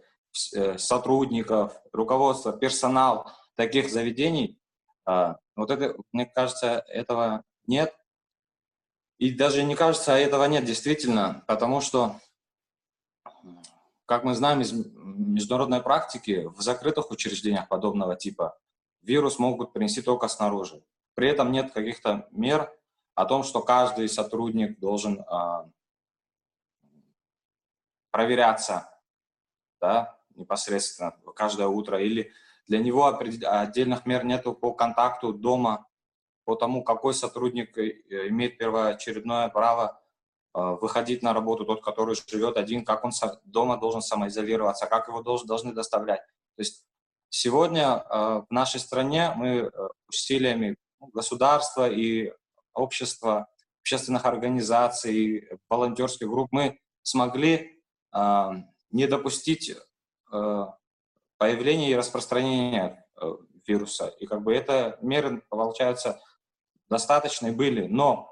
э, 0.55 0.79
сотрудников, 0.79 1.75
руководство, 1.93 2.53
персонал 2.53 3.31
таких 3.57 3.91
заведений, 3.91 4.61
э, 5.09 5.35
вот 5.57 5.71
это, 5.73 5.97
мне 6.13 6.25
кажется, 6.25 6.85
этого 6.89 7.43
нет. 7.67 7.95
И 9.19 9.33
даже 9.33 9.65
не 9.65 9.75
кажется, 9.75 10.15
а 10.15 10.19
этого 10.19 10.45
нет 10.45 10.65
действительно, 10.65 11.45
потому 11.49 11.81
что, 11.81 12.15
как 14.07 14.23
мы 14.23 14.35
знаем 14.37 14.61
из 14.61 14.73
международной 14.73 15.83
практики, 15.83 16.47
в 16.47 16.63
закрытых 16.63 17.11
учреждениях 17.11 17.69
подобного 17.69 18.15
типа 18.15 18.57
вирус 19.03 19.41
могут 19.41 19.73
принести 19.73 20.01
только 20.01 20.29
снаружи. 20.29 20.83
При 21.21 21.29
этом 21.29 21.53
нет 21.53 21.71
каких-то 21.73 22.27
мер 22.31 22.73
о 23.15 23.27
том, 23.27 23.43
что 23.43 23.61
каждый 23.61 24.09
сотрудник 24.09 24.79
должен 24.81 25.21
э, 25.21 25.71
проверяться 28.11 28.91
да, 29.83 30.19
непосредственно 30.35 31.15
каждое 31.37 31.67
утро. 31.67 32.01
Или 32.01 32.33
для 32.69 32.79
него 32.79 33.05
отдельных 33.05 34.07
мер 34.07 34.25
нет 34.25 34.45
по 34.45 34.73
контакту 34.73 35.35
дома, 35.35 35.87
по 36.47 36.55
тому, 36.55 36.83
какой 36.83 37.13
сотрудник 37.13 37.77
э, 37.77 38.29
имеет 38.29 38.57
первоочередное 38.57 39.51
право 39.51 40.01
э, 40.55 40.59
выходить 40.81 41.23
на 41.23 41.35
работу, 41.35 41.67
тот, 41.67 41.85
который 41.85 42.15
живет 42.15 42.57
один, 42.57 42.83
как 42.83 43.05
он 43.05 43.11
дома 43.45 43.77
должен 43.77 44.01
самоизолироваться, 44.01 44.87
как 44.87 45.09
его 45.09 45.21
должны 45.21 45.75
доставлять. 45.75 46.23
То 46.57 46.63
есть 46.63 46.87
сегодня 47.29 48.07
э, 48.09 48.43
в 48.49 48.51
нашей 48.51 48.81
стране 48.81 49.35
мы 49.37 49.71
усилиями 50.09 50.79
государства 51.01 51.89
и 51.89 52.33
общества, 52.75 53.49
общественных 53.83 54.27
организаций, 54.27 55.49
волонтерских 55.69 56.29
групп, 56.29 56.49
мы 56.53 56.79
смогли 57.03 57.83
э, 58.15 58.51
не 58.91 59.07
допустить 59.07 59.75
э, 60.33 60.67
появления 61.39 61.91
и 61.91 61.97
распространения 61.97 63.07
э, 63.21 63.33
вируса. 63.67 64.09
И 64.21 64.27
как 64.27 64.43
бы 64.43 64.55
это 64.55 64.99
меры, 65.01 65.43
получается, 65.49 66.21
достаточные 66.89 67.53
были, 67.53 67.87
но 67.87 68.31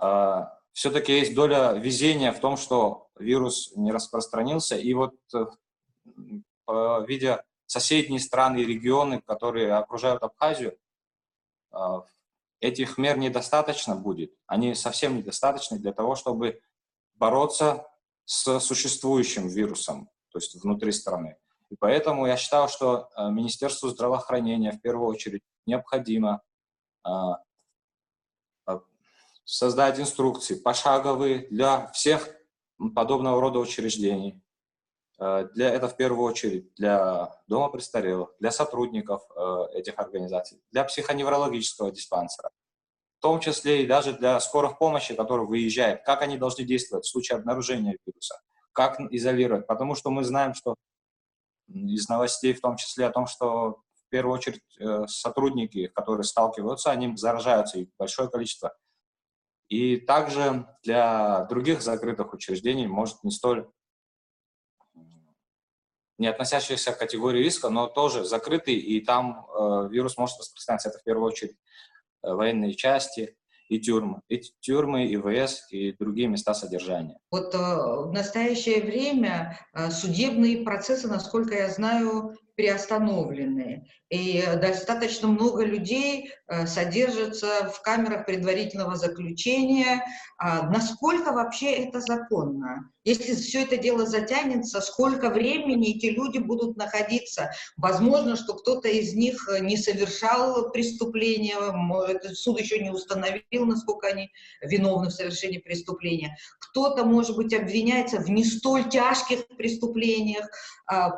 э, 0.00 0.42
все-таки 0.72 1.12
есть 1.12 1.34
доля 1.34 1.72
везения 1.72 2.32
в 2.32 2.40
том, 2.40 2.56
что 2.56 3.08
вирус 3.18 3.72
не 3.76 3.92
распространился. 3.92 4.76
И 4.76 4.94
вот 4.94 5.14
э, 5.34 5.44
видя 7.06 7.44
соседние 7.66 8.20
страны 8.20 8.58
и 8.58 8.66
регионы, 8.66 9.20
которые 9.20 9.74
окружают 9.74 10.22
Абхазию, 10.22 10.76
этих 12.60 12.98
мер 12.98 13.18
недостаточно 13.18 13.94
будет. 13.94 14.34
Они 14.46 14.74
совсем 14.74 15.16
недостаточны 15.16 15.78
для 15.78 15.92
того, 15.92 16.14
чтобы 16.14 16.60
бороться 17.14 17.86
с 18.24 18.58
существующим 18.60 19.48
вирусом, 19.48 20.08
то 20.30 20.38
есть 20.38 20.54
внутри 20.62 20.92
страны. 20.92 21.36
И 21.70 21.76
поэтому 21.76 22.26
я 22.26 22.36
считаю, 22.36 22.68
что 22.68 23.08
а, 23.14 23.30
Министерству 23.30 23.88
здравоохранения 23.88 24.72
в 24.72 24.80
первую 24.80 25.08
очередь 25.08 25.42
необходимо 25.66 26.40
а, 27.02 27.40
создать 29.44 30.00
инструкции 30.00 30.54
пошаговые 30.54 31.46
для 31.48 31.88
всех 31.92 32.28
подобного 32.94 33.40
рода 33.40 33.58
учреждений, 33.58 34.42
для, 35.18 35.70
это 35.70 35.88
в 35.88 35.96
первую 35.96 36.24
очередь 36.24 36.74
для 36.74 37.30
дома 37.46 37.68
престарелых, 37.68 38.30
для 38.40 38.50
сотрудников 38.50 39.22
э, 39.36 39.78
этих 39.78 39.98
организаций, 39.98 40.60
для 40.72 40.84
психоневрологического 40.84 41.92
диспансера, 41.92 42.50
в 43.18 43.22
том 43.22 43.40
числе 43.40 43.84
и 43.84 43.86
даже 43.86 44.12
для 44.12 44.40
скорых 44.40 44.78
помощи, 44.78 45.14
которые 45.14 45.46
выезжают, 45.46 46.02
как 46.04 46.22
они 46.22 46.36
должны 46.36 46.64
действовать 46.64 47.04
в 47.04 47.10
случае 47.10 47.38
обнаружения 47.38 47.96
вируса, 48.04 48.40
как 48.72 49.00
изолировать, 49.12 49.66
потому 49.66 49.94
что 49.94 50.10
мы 50.10 50.24
знаем, 50.24 50.52
что 50.54 50.74
из 51.68 52.08
новостей 52.08 52.52
в 52.52 52.60
том 52.60 52.76
числе 52.76 53.06
о 53.06 53.12
том, 53.12 53.26
что 53.26 53.82
в 53.94 54.08
первую 54.10 54.34
очередь 54.34 54.62
э, 54.78 55.06
сотрудники, 55.06 55.86
которые 55.88 56.24
сталкиваются, 56.24 56.90
они 56.90 57.16
заражаются, 57.16 57.78
и 57.78 57.88
большое 57.98 58.28
количество. 58.28 58.74
И 59.68 59.96
также 59.96 60.68
для 60.82 61.44
других 61.44 61.82
закрытых 61.82 62.32
учреждений 62.34 62.86
может 62.86 63.22
не 63.24 63.30
столь 63.30 63.70
не 66.18 66.26
относящиеся 66.26 66.92
к 66.92 66.98
категории 66.98 67.42
риска, 67.42 67.68
но 67.68 67.86
тоже 67.86 68.24
закрытый, 68.24 68.76
и 68.76 69.00
там 69.00 69.46
э, 69.46 69.88
вирус 69.90 70.16
может 70.16 70.38
распространяться. 70.38 70.90
Это 70.90 70.98
в 70.98 71.04
первую 71.04 71.26
очередь 71.26 71.56
э, 72.22 72.32
военные 72.32 72.74
части, 72.74 73.36
и 73.68 73.80
тюрьмы, 73.80 74.20
и 74.28 74.40
тюрьмы, 74.60 75.06
и 75.06 75.16
ВС, 75.16 75.66
и 75.70 75.92
другие 75.92 76.28
места 76.28 76.54
содержания. 76.54 77.18
Вот 77.30 77.54
э, 77.54 77.58
в 77.58 78.12
настоящее 78.12 78.82
время 78.82 79.58
э, 79.72 79.90
судебные 79.90 80.62
процессы, 80.64 81.08
насколько 81.08 81.54
я 81.54 81.68
знаю, 81.70 82.36
приостановлены. 82.56 83.88
И 84.10 84.44
достаточно 84.60 85.28
много 85.28 85.64
людей 85.64 86.30
э, 86.46 86.66
содержатся 86.66 87.70
в 87.74 87.82
камерах 87.82 88.26
предварительного 88.26 88.96
заключения. 88.96 90.04
А 90.38 90.68
насколько 90.70 91.32
вообще 91.32 91.72
это 91.72 92.00
законно? 92.00 92.90
Если 93.04 93.34
все 93.34 93.62
это 93.62 93.76
дело 93.76 94.06
затянется, 94.06 94.80
сколько 94.80 95.30
времени 95.30 95.96
эти 95.96 96.06
люди 96.06 96.38
будут 96.38 96.76
находиться? 96.76 97.50
Возможно, 97.76 98.36
что 98.36 98.54
кто-то 98.54 98.88
из 98.88 99.14
них 99.14 99.48
не 99.60 99.76
совершал 99.76 100.70
преступления, 100.70 101.56
суд 102.34 102.60
еще 102.60 102.78
не 102.78 102.90
установил, 102.90 103.66
насколько 103.66 104.06
они 104.06 104.30
виновны 104.62 105.08
в 105.08 105.14
совершении 105.14 105.58
преступления. 105.58 106.36
Кто-то, 106.60 107.04
может 107.04 107.36
быть, 107.36 107.52
обвиняется 107.52 108.18
в 108.18 108.30
не 108.30 108.44
столь 108.44 108.88
тяжких 108.88 109.46
преступлениях, 109.48 110.46
а 110.86 111.10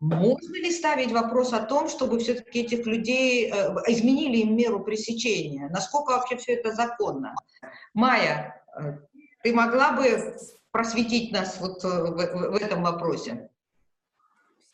можно 0.00 0.54
ли 0.54 0.70
ставить 0.70 1.12
вопрос 1.12 1.52
о 1.52 1.60
том, 1.60 1.88
чтобы 1.88 2.18
все-таки 2.20 2.60
этих 2.60 2.86
людей 2.86 3.50
э, 3.50 3.74
изменили 3.88 4.38
им 4.38 4.56
меру 4.56 4.84
пресечения? 4.84 5.68
Насколько 5.70 6.10
вообще 6.10 6.36
все 6.36 6.52
это 6.52 6.72
законно? 6.72 7.34
Майя, 7.94 8.62
э, 8.78 8.98
ты 9.42 9.52
могла 9.52 9.92
бы 9.92 10.36
просветить 10.70 11.32
нас 11.32 11.58
вот 11.60 11.84
э, 11.84 11.88
в, 11.88 12.14
в, 12.14 12.50
в 12.52 12.56
этом 12.56 12.82
вопросе? 12.84 13.50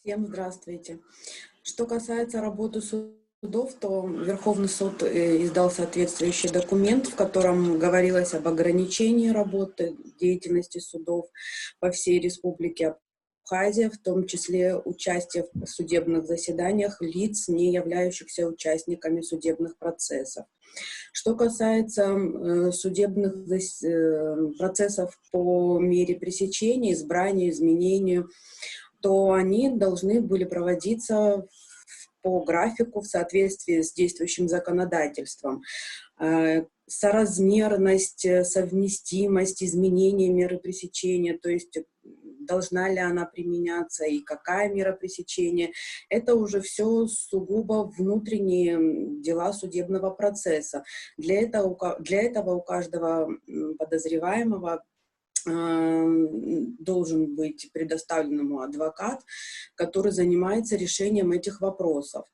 Всем 0.02 0.26
здравствуйте. 0.26 1.00
Что 1.62 1.86
касается 1.86 2.42
работы 2.42 2.82
судов, 2.82 3.72
то 3.80 4.06
Верховный 4.06 4.68
суд 4.68 5.02
э, 5.02 5.42
издал 5.42 5.70
соответствующий 5.70 6.50
документ, 6.50 7.06
в 7.06 7.14
котором 7.14 7.78
говорилось 7.78 8.34
об 8.34 8.46
ограничении 8.46 9.30
работы 9.30 9.96
деятельности 10.20 10.78
судов 10.78 11.30
по 11.80 11.90
всей 11.90 12.20
республике, 12.20 12.96
Абхазия, 13.44 13.90
в 13.90 13.98
том 13.98 14.26
числе 14.26 14.76
участие 14.76 15.46
в 15.52 15.66
судебных 15.66 16.26
заседаниях 16.26 16.96
лиц, 17.00 17.48
не 17.48 17.72
являющихся 17.72 18.46
участниками 18.46 19.20
судебных 19.20 19.76
процессов. 19.76 20.46
Что 21.12 21.36
касается 21.36 22.04
э, 22.04 22.72
судебных 22.72 23.34
э, 23.82 24.36
процессов 24.58 25.18
по 25.30 25.78
мере 25.78 26.16
пресечения, 26.16 26.94
избрания, 26.94 27.50
изменению, 27.50 28.30
то 29.00 29.32
они 29.32 29.70
должны 29.70 30.20
были 30.20 30.44
проводиться 30.44 31.46
по 32.22 32.42
графику 32.44 33.02
в 33.02 33.06
соответствии 33.06 33.82
с 33.82 33.92
действующим 33.92 34.48
законодательством. 34.48 35.62
Э, 36.18 36.64
соразмерность, 36.86 38.26
совместимость, 38.44 39.62
изменение 39.62 40.30
меры 40.30 40.58
пресечения, 40.58 41.38
то 41.38 41.50
есть 41.50 41.78
должна 42.46 42.88
ли 42.88 42.98
она 42.98 43.26
применяться 43.26 44.04
и 44.04 44.20
какая 44.20 44.72
мера 44.72 44.92
пресечения. 44.92 45.72
Это 46.08 46.34
уже 46.34 46.60
все 46.60 47.06
сугубо 47.06 47.90
внутренние 47.96 49.20
дела 49.20 49.52
судебного 49.52 50.10
процесса. 50.10 50.84
Для 51.16 51.42
этого, 51.42 51.96
для 52.00 52.22
этого 52.22 52.54
у 52.54 52.60
каждого 52.60 53.30
подозреваемого 53.78 54.84
должен 55.46 57.34
быть 57.34 57.70
предоставлен 57.72 58.38
ему 58.38 58.60
адвокат, 58.60 59.22
который 59.74 60.12
занимается 60.12 60.76
решением 60.76 61.32
этих 61.32 61.60
вопросов. 61.60 62.24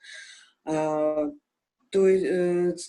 То, 1.91 2.07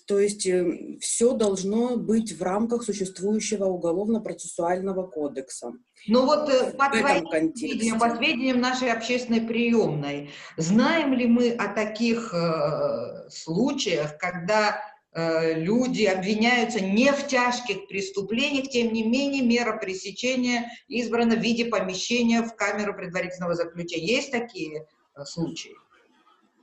то 0.06 0.20
есть 0.20 0.46
э, 0.46 0.98
все 1.00 1.34
должно 1.34 1.98
быть 1.98 2.38
в 2.38 2.44
рамках 2.44 2.84
существующего 2.84 3.66
уголовно-процессуального 3.66 5.08
кодекса. 5.08 5.74
Ну 6.08 6.26
вот 6.26 6.50
э, 6.50 6.72
по 6.74 6.90
твоим 6.90 7.28
сведениям, 7.56 8.00
по 8.00 8.16
сведениям 8.16 8.62
нашей 8.62 8.92
общественной 8.92 9.42
приемной, 9.42 10.30
знаем 10.58 11.14
ли 11.14 11.26
мы 11.26 11.52
о 11.52 11.74
таких 11.74 12.32
э, 12.34 13.30
случаях, 13.30 14.18
когда 14.20 14.82
э, 15.14 15.60
люди 15.60 16.04
обвиняются 16.04 16.80
не 16.80 17.12
в 17.12 17.28
тяжких 17.28 17.88
преступлениях, 17.88 18.70
тем 18.70 18.94
не 18.94 19.04
менее 19.04 19.42
мера 19.42 19.78
пресечения 19.78 20.72
избрана 20.88 21.36
в 21.36 21.40
виде 21.40 21.66
помещения 21.66 22.44
в 22.44 22.56
камеру 22.56 22.96
предварительного 22.96 23.56
заключения. 23.56 24.16
Есть 24.16 24.32
такие 24.32 24.86
э, 25.16 25.26
случаи? 25.26 25.74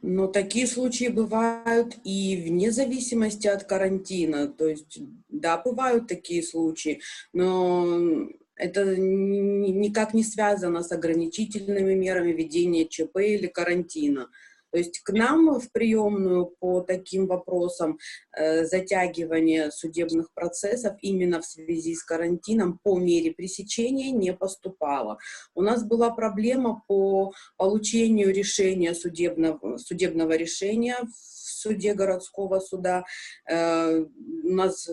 Но 0.02 0.26
такие 0.28 0.66
случаи 0.66 1.08
бывают 1.08 1.96
и 2.04 2.36
вне 2.46 2.70
зависимости 2.70 3.46
от 3.48 3.64
карантина. 3.64 4.48
То 4.48 4.68
есть, 4.68 5.00
да, 5.28 5.58
бывают 5.58 6.06
такие 6.06 6.42
случаи, 6.42 7.00
но 7.32 8.28
это 8.54 8.96
никак 8.96 10.14
не 10.14 10.24
связано 10.24 10.82
с 10.82 10.92
ограничительными 10.92 11.94
мерами 11.94 12.32
ведения 12.32 12.86
ЧП 12.86 13.18
или 13.18 13.46
карантина. 13.46 14.30
То 14.70 14.78
есть 14.78 15.00
к 15.00 15.10
нам 15.12 15.58
в 15.58 15.70
приемную 15.72 16.46
по 16.60 16.80
таким 16.80 17.26
вопросам 17.26 17.98
э, 18.36 18.64
затягивания 18.64 19.70
судебных 19.70 20.32
процессов 20.34 20.96
именно 21.00 21.40
в 21.40 21.46
связи 21.46 21.94
с 21.94 22.02
карантином 22.02 22.78
по 22.82 22.98
мере 22.98 23.32
пресечения 23.32 24.10
не 24.10 24.32
поступало. 24.32 25.18
У 25.54 25.62
нас 25.62 25.84
была 25.84 26.10
проблема 26.10 26.82
по 26.86 27.32
получению 27.56 28.32
решения 28.32 28.94
судебного, 28.94 29.78
судебного 29.78 30.36
решения 30.36 30.96
в 31.02 31.38
суде 31.58 31.94
городского 31.94 32.60
суда. 32.60 33.04
Э, 33.48 34.00
у 34.00 34.50
нас 34.50 34.88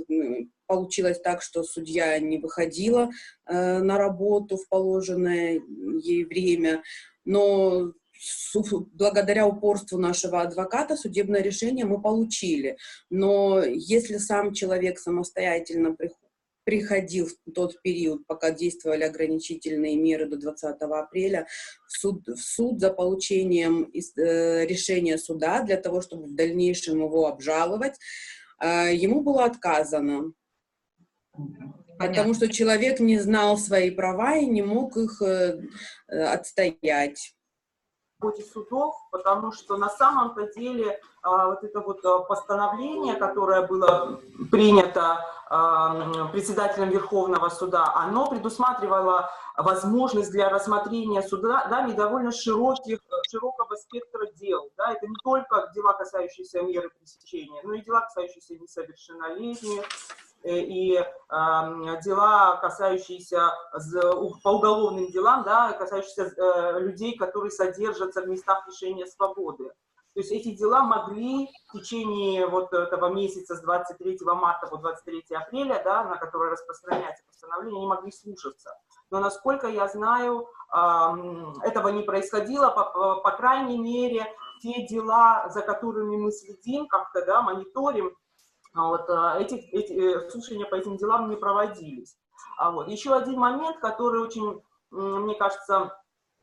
получилось 0.67 1.19
так, 1.19 1.41
что 1.41 1.63
судья 1.63 2.17
не 2.19 2.37
выходила 2.37 3.09
э, 3.45 3.79
на 3.79 3.97
работу 3.97 4.57
в 4.57 4.67
положенное 4.69 5.61
ей 6.01 6.25
время, 6.25 6.83
но 7.23 7.93
благодаря 8.93 9.47
упорству 9.47 9.97
нашего 9.97 10.41
адвоката 10.41 10.95
судебное 10.95 11.41
решение 11.41 11.85
мы 11.85 12.01
получили. 12.01 12.77
Но 13.09 13.63
если 13.63 14.17
сам 14.17 14.53
человек 14.53 14.99
самостоятельно 14.99 15.95
приходил 16.65 17.27
в 17.27 17.51
тот 17.51 17.81
период, 17.81 18.25
пока 18.27 18.51
действовали 18.51 19.03
ограничительные 19.03 19.95
меры 19.95 20.27
до 20.27 20.37
20 20.37 20.81
апреля, 20.81 21.47
в 21.87 21.91
суд, 21.91 22.27
в 22.27 22.41
суд 22.41 22.79
за 22.79 22.91
получением 22.91 23.91
э, 23.93 24.65
решения 24.65 25.17
суда 25.17 25.61
для 25.61 25.77
того, 25.77 26.01
чтобы 26.01 26.25
в 26.25 26.35
дальнейшем 26.35 26.99
его 26.99 27.27
обжаловать, 27.27 27.95
э, 28.61 28.95
ему 28.95 29.21
было 29.21 29.45
отказано. 29.45 30.33
Понятно. 31.31 31.85
Потому 31.99 32.33
что 32.33 32.47
человек 32.47 32.99
не 32.99 33.19
знал 33.19 33.57
свои 33.57 33.91
права 33.91 34.37
и 34.37 34.45
не 34.45 34.63
мог 34.63 34.97
их 34.97 35.21
э, 35.21 35.61
отстоять 36.07 37.34
ходе 38.19 38.43
судов, 38.43 38.95
потому 39.11 39.51
что 39.51 39.77
на 39.77 39.89
самом-то 39.89 40.53
деле 40.53 40.99
а, 41.21 41.47
вот 41.47 41.63
это 41.63 41.79
вот 41.81 42.03
а, 42.05 42.19
постановление, 42.19 43.15
которое 43.15 43.65
было 43.67 44.19
принято 44.51 45.25
председателем 46.31 46.89
Верховного 46.89 47.49
суда, 47.49 47.93
оно 47.95 48.29
предусматривало 48.29 49.29
возможность 49.57 50.31
для 50.31 50.49
рассмотрения 50.49 51.21
суда 51.21 51.67
да, 51.69 51.87
довольно 51.87 52.31
широких, 52.31 52.99
широкого 53.29 53.75
спектра 53.75 54.25
дел. 54.33 54.69
Да, 54.77 54.91
это 54.91 55.07
не 55.07 55.15
только 55.23 55.71
дела, 55.73 55.93
касающиеся 55.93 56.61
меры 56.61 56.89
пресечения, 56.89 57.61
но 57.63 57.73
и 57.73 57.81
дела, 57.81 58.01
касающиеся 58.01 58.55
несовершеннолетних, 58.55 59.83
Э, 60.45 60.59
и 60.59 61.03
дела, 62.03 62.57
касающиеся 62.57 63.51
по 64.43 64.49
уголовным 64.49 65.09
делам, 65.09 65.43
да, 65.43 65.73
касающиеся 65.73 66.33
э, 66.37 66.79
людей, 66.81 67.17
которые 67.17 67.49
содержатся 67.49 68.21
в 68.21 68.27
местах 68.27 68.63
лишения 68.67 69.07
свободы. 69.07 69.71
То 70.15 70.21
есть 70.21 70.31
эти 70.31 70.55
дела 70.55 70.81
могли 70.81 71.49
в 71.67 71.77
течение 71.77 72.47
вот 72.47 72.71
этого 72.71 73.09
месяца 73.09 73.53
с 73.53 73.61
23 73.61 74.17
марта 74.23 74.65
по 74.67 74.77
23 74.77 75.25
апреля, 75.35 75.81
да, 75.83 76.05
на 76.05 76.15
который 76.15 76.51
распространяется 76.51 77.25
постановление, 77.27 77.79
они 77.79 77.87
могли 77.87 78.11
слушаться. 78.13 78.69
Но 79.11 79.19
насколько 79.19 79.67
я 79.67 79.89
знаю, 79.89 80.47
этого 80.71 81.89
не 81.89 82.03
происходило, 82.03 82.69
по, 82.69 83.19
по 83.21 83.31
крайней 83.31 83.77
мере, 83.77 84.25
те 84.61 84.87
дела, 84.87 85.49
за 85.49 85.61
которыми 85.61 86.15
мы 86.15 86.31
следим, 86.31 86.87
как-то 86.87 87.25
да, 87.25 87.41
мониторим, 87.41 88.15
вот, 88.73 89.09
а, 89.09 89.37
эти, 89.37 89.55
эти 89.55 89.93
э, 89.93 90.29
слушания 90.29 90.65
по 90.65 90.75
этим 90.75 90.95
делам 90.95 91.29
не 91.29 91.35
проводились. 91.35 92.17
А 92.57 92.71
вот. 92.71 92.87
Еще 92.87 93.13
один 93.13 93.37
момент, 93.37 93.79
который 93.79 94.21
очень, 94.21 94.61
мне 94.91 95.35
кажется, 95.35 95.97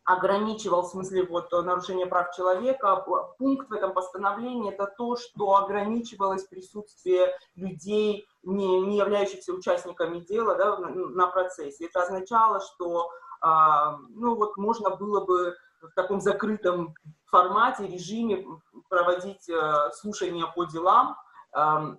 ограничивал, 0.04 0.82
в 0.82 0.88
смысле 0.88 1.24
вот 1.24 1.52
нарушение 1.52 2.06
прав 2.06 2.34
человека, 2.34 3.04
пункт 3.38 3.68
в 3.68 3.72
этом 3.72 3.92
постановлении 3.92 4.72
это 4.72 4.86
то, 4.86 5.16
что 5.16 5.56
ограничивалось 5.56 6.44
присутствие 6.44 7.36
людей, 7.54 8.26
не, 8.42 8.80
не 8.80 8.98
являющихся 8.98 9.52
участниками 9.52 10.20
дела 10.20 10.56
да, 10.56 10.76
на, 10.78 10.88
на 10.88 11.26
процессе. 11.28 11.86
Это 11.86 12.02
означало, 12.02 12.60
что 12.60 13.10
а, 13.40 13.98
ну 14.10 14.34
вот 14.34 14.56
можно 14.56 14.90
было 14.90 15.24
бы 15.24 15.56
в 15.80 15.90
таком 15.94 16.20
закрытом 16.20 16.94
формате, 17.26 17.86
режиме 17.86 18.46
проводить 18.88 19.48
а, 19.50 19.90
слушания 19.92 20.46
по 20.46 20.64
делам. 20.64 21.16
А, 21.52 21.96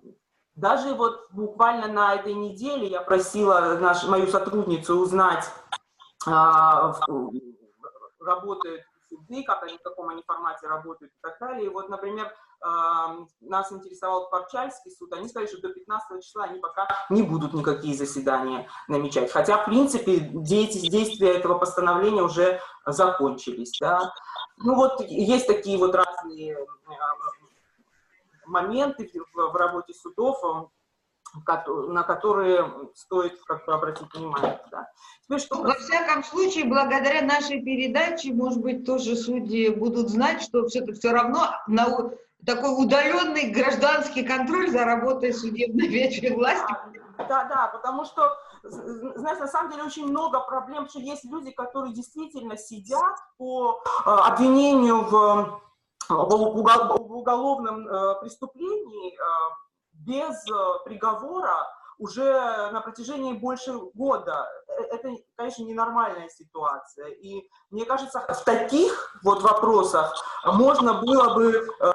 даже 0.54 0.94
вот 0.94 1.26
буквально 1.32 1.88
на 1.88 2.14
этой 2.14 2.34
неделе 2.34 2.86
я 2.86 3.00
просила 3.00 3.76
наш, 3.80 4.06
мою 4.06 4.26
сотрудницу 4.26 4.96
узнать, 4.96 5.50
а, 6.26 6.94
работают 8.24 8.82
суды, 9.08 9.44
как 9.44 9.62
они, 9.62 9.76
в 9.78 9.82
каком 9.82 10.08
они 10.08 10.22
формате 10.22 10.66
работают 10.66 11.12
и 11.12 11.18
так 11.20 11.38
далее. 11.38 11.66
И 11.66 11.68
вот, 11.68 11.88
например, 11.88 12.34
нас 13.40 13.70
интересовал 13.72 14.30
Порчальский 14.30 14.90
суд, 14.90 15.12
они 15.12 15.28
сказали, 15.28 15.48
что 15.48 15.60
до 15.60 15.68
15 15.68 16.24
числа 16.24 16.44
они 16.44 16.58
пока 16.60 16.88
не 17.10 17.22
будут 17.22 17.52
никакие 17.52 17.94
заседания 17.94 18.66
намечать. 18.88 19.30
Хотя, 19.30 19.58
в 19.58 19.66
принципе, 19.66 20.18
действия 20.18 21.34
этого 21.34 21.58
постановления 21.58 22.22
уже 22.22 22.60
закончились. 22.86 23.76
Да? 23.78 24.12
Ну 24.56 24.74
вот 24.76 25.00
есть 25.02 25.46
такие 25.46 25.76
вот 25.76 25.94
разные 25.94 26.56
моменты 28.46 29.10
в 29.34 29.56
работе 29.56 29.92
судов, 29.92 30.70
на 31.88 32.02
которые 32.02 32.70
стоит 32.94 33.40
как 33.44 33.64
бы 33.66 33.74
обратить 33.74 34.12
внимание. 34.14 34.60
Да. 34.70 34.88
Теперь, 35.24 35.40
что... 35.40 35.62
Во 35.62 35.74
всяком 35.74 36.22
случае, 36.24 36.64
благодаря 36.64 37.22
нашей 37.22 37.62
передаче, 37.62 38.32
может 38.32 38.60
быть, 38.60 38.84
тоже 38.84 39.16
судьи 39.16 39.70
будут 39.70 40.08
знать, 40.10 40.42
что 40.42 40.66
все, 40.66 40.84
все 40.92 41.12
равно 41.12 41.50
на 41.66 42.10
такой 42.46 42.84
удаленный 42.84 43.50
гражданский 43.50 44.22
контроль 44.22 44.70
за 44.70 44.84
работой 44.84 45.32
судебной 45.32 45.88
ветви 45.88 46.34
власти. 46.34 46.74
Да, 47.18 47.24
да, 47.26 47.44
да, 47.44 47.68
потому 47.68 48.04
что, 48.04 48.36
знаешь, 48.62 49.38
на 49.38 49.48
самом 49.48 49.70
деле 49.70 49.84
очень 49.84 50.06
много 50.06 50.40
проблем, 50.40 50.88
что 50.88 50.98
есть 50.98 51.24
люди, 51.24 51.50
которые 51.52 51.94
действительно 51.94 52.56
сидят 52.56 53.16
по 53.38 53.80
э, 54.04 54.10
обвинению 54.10 55.02
в, 55.02 55.60
в 56.08 57.16
уголовном 57.16 57.86
э, 57.86 58.20
преступлении, 58.20 59.14
э, 59.14 59.63
без 60.06 60.34
э, 60.48 60.84
приговора 60.84 61.68
уже 61.98 62.70
на 62.72 62.80
протяжении 62.80 63.32
больше 63.32 63.72
года. 63.94 64.48
Э, 64.68 64.82
это, 64.94 65.14
конечно, 65.36 65.64
ненормальная 65.64 66.28
ситуация. 66.28 67.08
И 67.08 67.48
мне 67.70 67.84
кажется, 67.84 68.20
в 68.20 68.44
таких 68.44 69.20
вот 69.22 69.42
вопросах 69.42 70.14
можно 70.44 71.00
было 71.00 71.34
бы 71.34 71.52
э, 71.52 71.92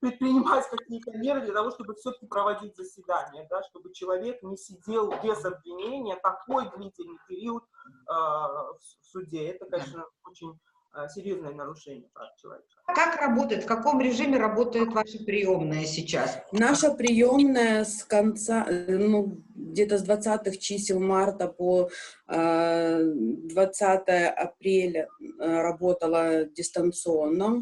предпринимать 0.00 0.68
какие-то 0.68 1.12
меры 1.18 1.40
для 1.42 1.54
того, 1.54 1.70
чтобы 1.70 1.94
все-таки 1.94 2.26
проводить 2.26 2.76
заседание, 2.76 3.46
да, 3.50 3.62
чтобы 3.64 3.92
человек 3.92 4.42
не 4.42 4.56
сидел 4.56 5.12
без 5.22 5.44
обвинения 5.44 6.16
такой 6.16 6.70
длительный 6.76 7.18
период 7.26 7.64
э, 7.64 8.12
в 8.12 8.80
суде. 9.02 9.48
Это, 9.48 9.66
конечно, 9.66 10.04
очень 10.24 10.58
серьезное 11.06 11.52
нарушение 11.52 12.08
прав 12.12 12.34
человека. 12.36 12.66
Как 12.86 13.20
работает, 13.20 13.64
в 13.64 13.66
каком 13.66 14.00
режиме 14.00 14.38
работает 14.38 14.88
ваша 14.92 15.18
приемная 15.24 15.84
сейчас? 15.84 16.38
Наша 16.52 16.92
приемная 16.92 17.84
с 17.84 18.02
конца, 18.02 18.66
э, 18.68 18.96
ну, 18.96 19.42
где-то 19.54 19.98
с 19.98 20.08
20-х 20.08 20.56
чисел 20.56 20.98
марта 20.98 21.46
по 21.48 21.90
э, 22.26 23.02
20 23.02 24.08
апреля 24.36 25.08
э, 25.20 25.60
работала 25.60 26.44
дистанционно. 26.46 27.60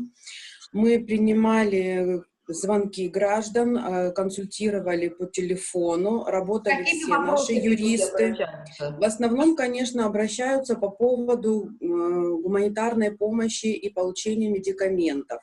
Мы 0.72 1.04
принимали 1.04 2.22
звонки 2.48 3.08
граждан, 3.08 3.76
э, 3.76 4.12
консультировали 4.12 5.08
по 5.08 5.26
телефону, 5.26 6.24
работали 6.24 6.84
Какими 6.84 7.02
все 7.02 7.18
наши 7.18 7.52
юристы. 7.52 8.36
В 8.78 9.04
основном, 9.04 9.56
конечно, 9.56 10.06
обращаются 10.06 10.76
по 10.76 10.90
поводу 10.90 11.70
гуманитарной 11.80 13.12
помощи 13.12 13.66
и 13.66 13.88
получения 13.90 14.48
медикаментов. 14.48 15.40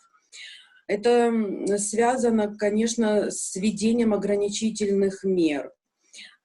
Это 0.88 1.32
связано, 1.78 2.56
конечно, 2.56 3.32
с 3.32 3.56
введением 3.56 4.14
ограничительных 4.14 5.24
мер. 5.24 5.72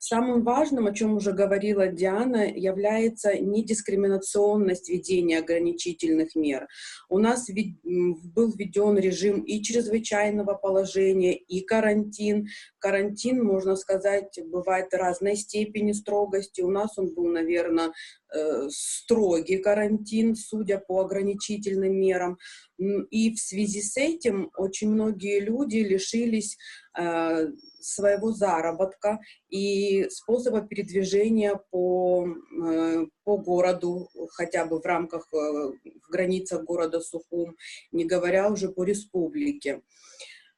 Самым 0.01 0.45
важным, 0.45 0.87
о 0.87 0.95
чем 0.95 1.17
уже 1.17 1.33
говорила 1.33 1.89
Диана, 1.89 2.49
является 2.49 3.37
недискриминационность 3.37 4.89
введения 4.89 5.39
ограничительных 5.39 6.37
мер. 6.37 6.69
У 7.09 7.19
нас 7.19 7.49
был 7.49 8.53
введен 8.53 8.97
режим 8.97 9.43
и 9.43 9.61
чрезвычайного 9.61 10.55
положения, 10.55 11.37
и 11.37 11.63
карантин. 11.63 12.47
Карантин, 12.79 13.43
можно 13.43 13.75
сказать, 13.75 14.39
бывает 14.47 14.95
разной 14.95 15.35
степени 15.35 15.91
строгости. 15.91 16.61
У 16.61 16.71
нас 16.71 16.97
он 16.97 17.13
был, 17.13 17.27
наверное, 17.27 17.93
э, 18.33 18.69
строгий 18.71 19.59
карантин, 19.59 20.37
судя 20.37 20.79
по 20.79 21.01
ограничительным 21.01 21.99
мерам. 21.99 22.39
И 22.79 23.35
в 23.35 23.41
связи 23.41 23.83
с 23.83 23.97
этим 23.97 24.53
очень 24.57 24.91
многие 24.91 25.41
люди 25.41 25.79
лишились 25.79 26.57
э, 26.97 27.49
своего 27.89 28.33
заработка 28.33 29.21
и 29.49 30.09
способа 30.11 30.61
передвижения 30.61 31.61
по, 31.71 32.27
э, 32.27 33.07
по 33.25 33.37
городу, 33.39 34.09
хотя 34.31 34.65
бы 34.67 34.81
в 34.81 34.85
рамках, 34.85 35.29
э, 35.33 35.37
в 35.37 36.11
границах 36.11 36.65
города 36.65 37.01
Сухум, 37.01 37.57
не 37.93 38.05
говоря 38.05 38.51
уже 38.51 38.69
по 38.69 38.85
республике. 38.85 39.83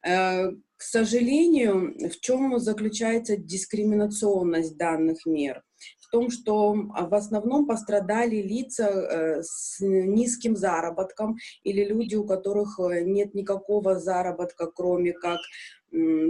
Э, 0.06 0.50
к 0.76 0.82
сожалению, 0.82 1.94
в 2.08 2.20
чем 2.20 2.58
заключается 2.58 3.36
дискриминационность 3.36 4.76
данных 4.76 5.26
мер? 5.26 5.62
Том, 6.10 6.30
что 6.30 6.72
в 6.72 7.14
основном 7.14 7.66
пострадали 7.66 8.36
лица 8.36 9.42
с 9.42 9.80
низким 9.80 10.56
заработком 10.56 11.36
или 11.62 11.84
люди, 11.84 12.16
у 12.16 12.26
которых 12.26 12.78
нет 12.78 13.34
никакого 13.34 13.98
заработка, 13.98 14.66
кроме 14.66 15.12
как 15.12 15.38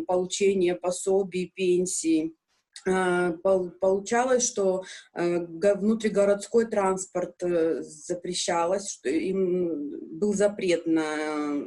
получения 0.07 0.75
пособий, 0.75 1.53
пенсий. 1.55 2.35
А, 2.87 3.33
получалось, 3.43 4.47
что 4.47 4.85
э, 5.15 5.45
внутригородской 5.75 6.67
транспорт 6.67 7.43
э, 7.43 7.83
запрещалось, 7.83 8.91
что 8.91 9.09
им 9.11 10.19
был 10.19 10.33
запрет 10.33 10.87
на 10.87 11.67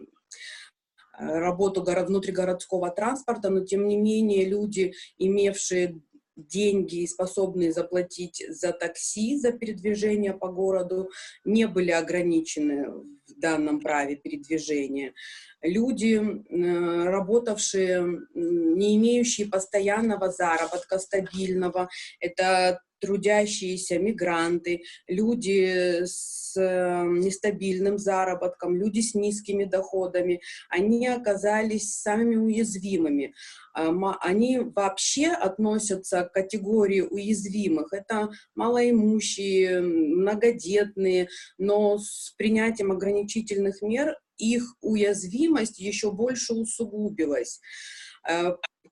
работу 1.15 1.83
внутригородского 1.83 2.89
транспорта, 2.89 3.51
но 3.51 3.63
тем 3.63 3.87
не 3.87 3.97
менее 3.97 4.45
люди, 4.45 4.93
имевшие 5.19 6.01
деньги 6.35 7.05
способные 7.05 7.71
заплатить 7.71 8.43
за 8.49 8.71
такси, 8.71 9.37
за 9.37 9.51
передвижение 9.51 10.33
по 10.33 10.47
городу, 10.49 11.09
не 11.45 11.67
были 11.67 11.91
ограничены 11.91 12.89
в 12.89 13.39
данном 13.39 13.79
праве 13.79 14.15
передвижения. 14.15 15.13
Люди, 15.61 16.15
э, 16.15 17.03
работавшие, 17.05 18.21
не 18.33 18.95
имеющие 18.97 19.47
постоянного 19.47 20.29
заработка 20.29 20.99
стабильного, 20.99 21.89
это 22.19 22.81
трудящиеся 23.03 23.99
мигранты, 23.99 24.83
люди 25.09 26.05
с 26.05 26.55
э, 26.55 27.03
нестабильным 27.05 27.97
заработком, 27.97 28.77
люди 28.77 29.01
с 29.01 29.13
низкими 29.13 29.65
доходами, 29.65 30.39
они 30.69 31.05
оказались 31.07 31.99
самыми 31.99 32.37
уязвимыми. 32.37 33.33
Они 33.73 34.59
вообще 34.59 35.27
относятся 35.27 36.23
к 36.23 36.31
категории 36.31 37.01
уязвимых. 37.01 37.91
Это 37.91 38.29
малоимущие, 38.55 39.81
многодетные, 39.81 41.27
но 41.57 41.97
с 41.97 42.33
принятием 42.37 42.91
ограничительных 42.91 43.81
мер 43.81 44.15
их 44.37 44.75
уязвимость 44.81 45.79
еще 45.79 46.11
больше 46.11 46.53
усугубилась. 46.53 47.59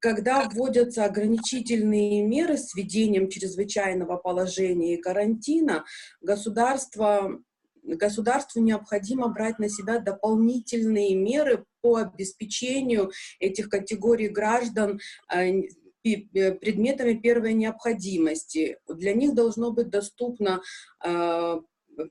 Когда 0.01 0.49
вводятся 0.49 1.05
ограничительные 1.05 2.23
меры 2.23 2.57
с 2.57 2.73
введением 2.73 3.29
чрезвычайного 3.29 4.17
положения 4.17 4.95
и 4.95 5.01
карантина, 5.01 5.85
государство, 6.21 7.39
государству 7.83 8.61
необходимо 8.61 9.27
брать 9.27 9.59
на 9.59 9.69
себя 9.69 9.99
дополнительные 9.99 11.15
меры 11.15 11.65
по 11.81 11.97
обеспечению 11.97 13.11
этих 13.39 13.69
категорий 13.69 14.27
граждан 14.27 14.99
э, 15.31 15.61
э, 16.03 16.51
предметами 16.53 17.13
первой 17.13 17.53
необходимости. 17.53 18.79
Для 18.87 19.13
них 19.13 19.35
должно 19.35 19.71
быть 19.71 19.89
доступно 19.89 20.61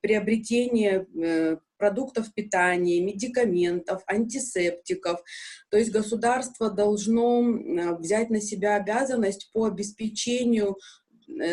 приобретение 0.01 1.07
э, 1.21 1.57
продуктов 1.81 2.33
питания, 2.35 3.01
медикаментов, 3.01 4.03
антисептиков. 4.07 5.21
То 5.71 5.79
есть 5.79 5.91
государство 5.91 6.71
должно 6.71 7.43
взять 7.99 8.29
на 8.29 8.41
себя 8.41 8.77
обязанность 8.77 9.51
по 9.53 9.65
обеспечению 9.65 10.77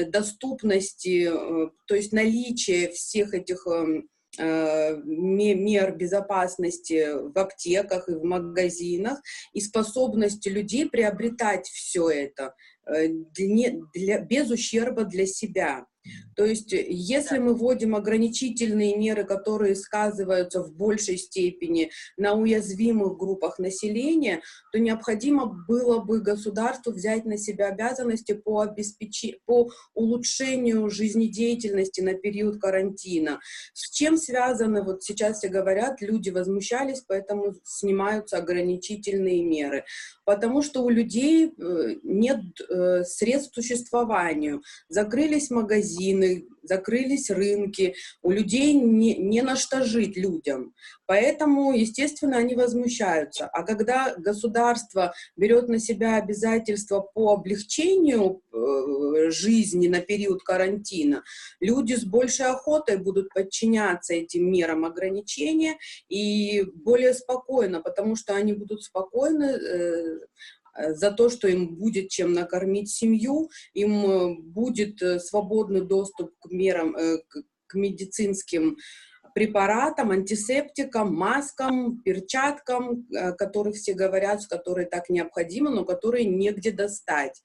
доступности, 0.07 1.31
то 1.85 1.95
есть 1.95 2.11
наличие 2.11 2.89
всех 2.89 3.33
этих 3.33 3.65
эм, 3.67 4.09
мер 5.05 5.95
безопасности 5.95 7.07
в 7.13 7.37
аптеках 7.37 8.09
и 8.09 8.15
в 8.15 8.23
магазинах 8.23 9.19
и 9.53 9.61
способности 9.61 10.49
людей 10.49 10.89
приобретать 10.89 11.67
все 11.67 12.09
это 12.09 12.53
для, 12.85 13.71
для, 13.93 14.19
без 14.19 14.49
ущерба 14.49 15.05
для 15.05 15.25
себя. 15.25 15.85
То 16.35 16.45
есть, 16.45 16.71
э, 16.73 16.85
если 16.87 17.39
мы 17.39 17.55
вводим 17.55 17.95
ограничительные 17.95 18.95
меры, 18.95 19.25
которые 19.25 19.75
сказываются 19.75 20.61
в 20.63 20.71
большей 20.71 21.17
степени 21.17 21.91
на 22.15 22.33
уязвимых 22.33 23.17
группах 23.17 23.59
населения, 23.59 24.41
то 24.71 24.79
необходимо 24.79 25.65
было 25.67 25.99
бы 25.99 26.21
государству 26.21 26.91
взять 26.91 27.25
на 27.25 27.37
себя 27.37 27.67
обязанности 27.67 28.33
по, 28.33 28.61
обеспечению, 28.61 29.39
по 29.45 29.71
улучшению 29.93 30.89
жизнедеятельности 30.89 32.01
на 32.01 32.13
период 32.13 32.61
карантина. 32.61 33.39
С 33.73 33.89
чем 33.89 34.17
связаны, 34.17 34.83
вот 34.83 35.03
сейчас 35.03 35.39
все 35.39 35.49
говорят, 35.49 36.01
люди 36.01 36.29
возмущались, 36.29 37.01
поэтому 37.07 37.55
снимаются 37.63 38.37
ограничительные 38.37 39.43
меры. 39.43 39.85
Потому 40.25 40.61
что 40.61 40.83
у 40.83 40.89
людей 40.89 41.47
э, 41.47 41.95
нет 42.03 42.41
э, 42.69 43.03
средств 43.03 43.51
к 43.51 43.55
существованию. 43.55 44.61
Закрылись 44.89 45.49
магазины, 45.49 45.96
магазины, 45.97 46.45
закрылись 46.63 47.29
рынки, 47.29 47.95
у 48.21 48.31
людей 48.31 48.73
не, 48.73 49.15
не 49.15 49.41
на 49.41 49.55
что 49.55 49.83
жить 49.83 50.17
людям. 50.17 50.73
Поэтому, 51.05 51.71
естественно, 51.71 52.37
они 52.37 52.55
возмущаются. 52.55 53.47
А 53.47 53.63
когда 53.63 54.13
государство 54.17 55.13
берет 55.37 55.69
на 55.69 55.79
себя 55.79 56.17
обязательства 56.17 56.99
по 56.99 57.31
облегчению 57.31 58.41
э, 58.51 59.29
жизни 59.31 59.87
на 59.87 60.01
период 60.01 60.43
карантина, 60.43 61.23
люди 61.61 61.93
с 61.93 62.03
большей 62.03 62.47
охотой 62.47 62.97
будут 62.97 63.29
подчиняться 63.33 64.13
этим 64.13 64.51
мерам 64.51 64.83
ограничения 64.83 65.77
и 66.09 66.63
более 66.63 67.13
спокойно, 67.13 67.81
потому 67.81 68.17
что 68.17 68.35
они 68.35 68.51
будут 68.51 68.83
спокойно 68.83 69.45
э, 69.45 69.87
Э, 70.07 70.17
за 70.77 71.11
то, 71.11 71.29
что 71.29 71.47
им 71.47 71.75
будет 71.75 72.09
чем 72.09 72.33
накормить 72.33 72.89
семью, 72.89 73.49
им 73.73 74.05
э, 74.05 74.35
будет 74.39 75.01
э, 75.01 75.19
свободный 75.19 75.81
доступ 75.81 76.31
к 76.39 76.51
мерам, 76.51 76.95
к 77.67 77.73
медицинским 77.75 78.77
препаратам, 79.33 80.11
антисептикам, 80.11 81.13
маскам, 81.13 82.01
перчаткам, 82.01 83.07
о 83.15 83.33
которых 83.33 83.75
все 83.75 83.93
говорят, 83.93 84.45
которые 84.47 84.87
так 84.87 85.09
необходимы, 85.09 85.69
но 85.69 85.83
которые 85.83 86.25
негде 86.25 86.71
достать. 86.71 87.43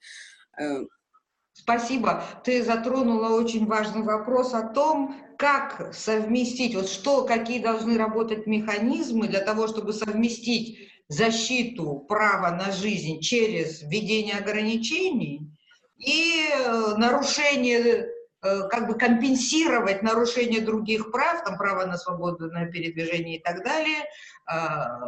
Спасибо. 1.55 2.25
Ты 2.45 2.65
затронула 2.65 3.37
очень 3.37 3.67
важный 3.67 4.03
вопрос 4.03 4.55
о 4.55 4.63
том, 4.63 5.17
как 5.37 5.93
совместить, 5.93 6.75
вот 6.75 6.89
что, 6.89 7.25
какие 7.25 7.61
должны 7.61 7.99
работать 7.99 8.47
механизмы 8.47 9.29
для 9.29 9.41
того, 9.41 9.67
чтобы 9.67 9.93
совместить 9.93 10.92
защиту 11.09 12.01
права 12.09 12.51
на 12.51 12.73
жизнь 12.73 13.21
через 13.21 13.83
введение 13.83 14.37
ограничений 14.37 15.51
и 15.99 16.49
э, 16.51 16.95
нарушение, 16.97 18.09
э, 18.43 18.69
как 18.69 18.89
бы 18.89 18.95
компенсировать 18.95 20.03
нарушение 20.03 20.61
других 20.61 21.13
прав, 21.13 21.45
там 21.45 21.57
право 21.57 21.87
на 21.87 21.99
свободное 21.99 22.71
передвижение 22.71 23.39
и 23.39 23.43
так 23.43 23.63
далее, 23.65 24.05
а, 24.47 24.99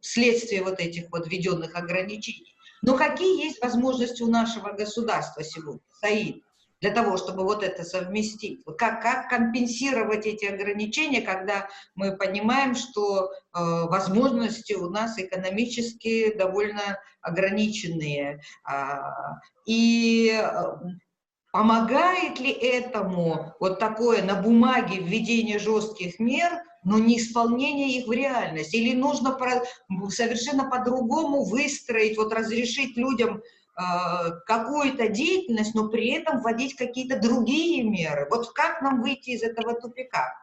вследствие 0.00 0.62
вот 0.62 0.80
этих 0.80 1.10
вот 1.10 1.26
введенных 1.26 1.74
ограничений. 1.76 2.54
Но 2.82 2.96
какие 2.96 3.44
есть 3.44 3.62
возможности 3.62 4.22
у 4.22 4.28
нашего 4.28 4.72
государства 4.72 5.44
сегодня, 5.44 5.80
Саид? 6.00 6.42
Для 6.82 6.90
того, 6.90 7.16
чтобы 7.16 7.44
вот 7.44 7.62
это 7.62 7.84
совместить? 7.84 8.62
Как, 8.76 9.00
как 9.02 9.30
компенсировать 9.30 10.26
эти 10.26 10.46
ограничения, 10.46 11.22
когда 11.22 11.68
мы 11.94 12.16
понимаем, 12.16 12.74
что 12.74 13.26
э, 13.26 13.30
возможности 13.54 14.72
у 14.72 14.90
нас 14.90 15.16
экономически 15.16 16.36
довольно 16.36 16.98
ограниченные? 17.20 18.42
Э, 18.68 18.96
и 19.64 20.36
помогает 21.52 22.40
ли 22.40 22.50
этому 22.50 23.54
вот 23.60 23.78
такое 23.78 24.24
на 24.24 24.34
бумаге 24.42 24.98
введение 24.98 25.60
жестких 25.60 26.18
мер, 26.18 26.50
но 26.82 26.98
не 26.98 27.18
исполнение 27.18 28.00
их 28.00 28.08
в 28.08 28.12
реальность? 28.12 28.74
Или 28.74 28.96
нужно 28.96 29.38
совершенно 30.08 30.68
по-другому 30.68 31.44
выстроить, 31.44 32.16
вот 32.16 32.32
разрешить 32.32 32.96
людям 32.96 33.40
какую-то 33.74 35.08
деятельность, 35.08 35.74
но 35.74 35.88
при 35.88 36.10
этом 36.10 36.40
вводить 36.40 36.74
какие-то 36.76 37.20
другие 37.20 37.82
меры. 37.82 38.26
Вот 38.30 38.52
как 38.52 38.82
нам 38.82 39.00
выйти 39.00 39.30
из 39.30 39.42
этого 39.42 39.74
тупика? 39.80 40.34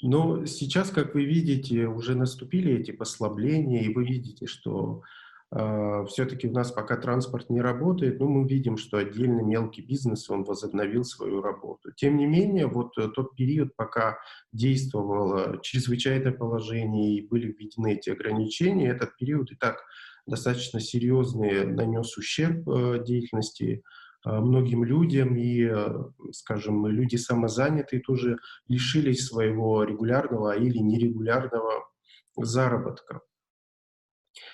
Но 0.00 0.46
сейчас, 0.46 0.90
как 0.90 1.14
вы 1.14 1.24
видите, 1.24 1.86
уже 1.86 2.14
наступили 2.14 2.72
эти 2.74 2.92
послабления, 2.92 3.82
и 3.82 3.92
вы 3.92 4.04
видите, 4.04 4.46
что 4.46 5.02
э, 5.50 6.04
все-таки 6.08 6.46
у 6.46 6.52
нас 6.52 6.70
пока 6.70 6.96
транспорт 6.96 7.50
не 7.50 7.60
работает, 7.60 8.20
но 8.20 8.28
мы 8.28 8.48
видим, 8.48 8.76
что 8.76 8.98
отдельный 8.98 9.42
мелкий 9.42 9.82
бизнес, 9.82 10.30
он 10.30 10.44
возобновил 10.44 11.02
свою 11.02 11.42
работу. 11.42 11.90
Тем 11.96 12.16
не 12.16 12.26
менее, 12.26 12.68
вот 12.68 12.96
э, 12.96 13.08
тот 13.08 13.34
период, 13.34 13.74
пока 13.74 14.18
действовало 14.52 15.58
чрезвычайное 15.62 16.32
положение 16.32 17.16
и 17.16 17.26
были 17.26 17.50
введены 17.50 17.94
эти 17.94 18.10
ограничения, 18.10 18.90
этот 18.90 19.16
период 19.16 19.50
и 19.50 19.56
так 19.56 19.82
достаточно 20.28 20.80
серьезный 20.80 21.66
нанес 21.66 22.16
ущерб 22.16 22.68
э, 22.68 23.02
деятельности 23.04 23.82
э, 24.24 24.30
многим 24.30 24.84
людям, 24.84 25.36
и, 25.36 25.64
э, 25.64 25.88
скажем, 26.32 26.86
люди 26.86 27.16
самозанятые 27.16 28.00
тоже 28.00 28.38
лишились 28.68 29.26
своего 29.26 29.84
регулярного 29.84 30.56
или 30.56 30.78
нерегулярного 30.78 31.88
заработка. 32.36 33.20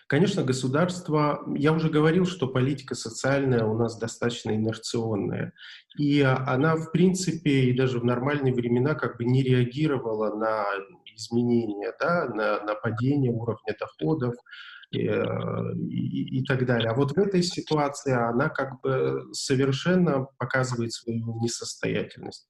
Конечно, 0.06 0.42
государство, 0.42 1.42
я 1.56 1.72
уже 1.72 1.88
говорил, 1.88 2.26
что 2.26 2.48
политика 2.48 2.94
социальная 2.94 3.64
у 3.64 3.76
нас 3.76 3.98
достаточно 3.98 4.52
инерционная, 4.52 5.52
и 5.98 6.20
она, 6.20 6.76
в 6.76 6.90
принципе, 6.92 7.64
и 7.64 7.76
даже 7.76 7.98
в 7.98 8.04
нормальные 8.04 8.54
времена 8.54 8.94
как 8.94 9.16
бы 9.18 9.24
не 9.24 9.42
реагировала 9.42 10.34
на 10.36 10.66
изменения, 11.16 11.92
да, 11.98 12.28
на, 12.28 12.60
на 12.64 12.74
падение 12.74 13.32
уровня 13.32 13.74
доходов, 13.78 14.34
и, 14.94 16.38
и 16.38 16.44
так 16.44 16.66
далее. 16.66 16.90
А 16.90 16.94
вот 16.94 17.12
в 17.12 17.18
этой 17.18 17.42
ситуации 17.42 18.12
она 18.12 18.48
как 18.48 18.80
бы 18.80 19.28
совершенно 19.32 20.26
показывает 20.38 20.92
свою 20.92 21.40
несостоятельность. 21.40 22.48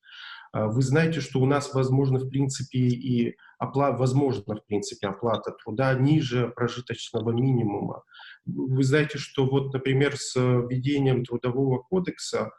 А 0.52 0.68
вы 0.68 0.82
знаете, 0.82 1.20
что 1.20 1.40
у 1.40 1.46
нас 1.46 1.74
возможно, 1.74 2.20
в 2.20 2.28
принципе, 2.28 2.78
и 2.78 3.36
оплата, 3.58 3.96
возможно, 3.96 4.54
в 4.54 4.64
принципе, 4.66 5.08
оплата 5.08 5.50
труда 5.64 5.94
ниже 5.94 6.52
прожиточного 6.54 7.32
минимума. 7.32 8.04
Вы 8.46 8.84
знаете, 8.84 9.18
что 9.18 9.46
вот, 9.46 9.72
например, 9.72 10.16
с 10.16 10.36
введением 10.36 11.24
трудового 11.24 11.78
кодекса 11.78 12.52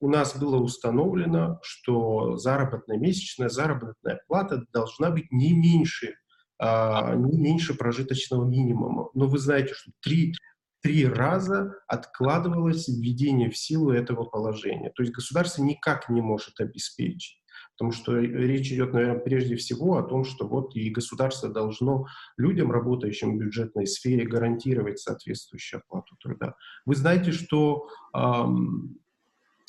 у 0.00 0.08
нас 0.08 0.36
было 0.36 0.56
установлено, 0.56 1.60
что 1.62 2.36
заработная 2.36 2.98
месячная 2.98 3.48
заработная 3.48 4.20
плата 4.26 4.64
должна 4.72 5.10
быть 5.10 5.30
не 5.30 5.52
меньше 5.52 6.16
не 6.60 7.38
меньше 7.38 7.74
прожиточного 7.74 8.44
минимума. 8.48 9.10
Но 9.14 9.26
вы 9.26 9.38
знаете, 9.38 9.74
что 9.74 9.90
три, 10.00 10.34
три 10.82 11.06
раза 11.06 11.74
откладывалось 11.86 12.88
введение 12.88 13.50
в 13.50 13.56
силу 13.56 13.90
этого 13.90 14.24
положения. 14.24 14.90
То 14.94 15.02
есть 15.02 15.14
государство 15.14 15.62
никак 15.62 16.08
не 16.08 16.20
может 16.20 16.60
обеспечить. 16.60 17.40
Потому 17.76 17.92
что 17.92 18.18
речь 18.18 18.72
идет, 18.72 18.94
наверное, 18.94 19.20
прежде 19.20 19.54
всего 19.56 19.98
о 19.98 20.02
том, 20.02 20.24
что 20.24 20.48
вот 20.48 20.74
и 20.74 20.88
государство 20.88 21.50
должно 21.50 22.06
людям, 22.38 22.72
работающим 22.72 23.36
в 23.36 23.38
бюджетной 23.38 23.86
сфере, 23.86 24.26
гарантировать 24.26 24.98
соответствующую 24.98 25.82
оплату 25.86 26.16
труда. 26.22 26.54
Вы 26.86 26.96
знаете, 26.96 27.32
что 27.32 27.86
эм, 28.14 28.98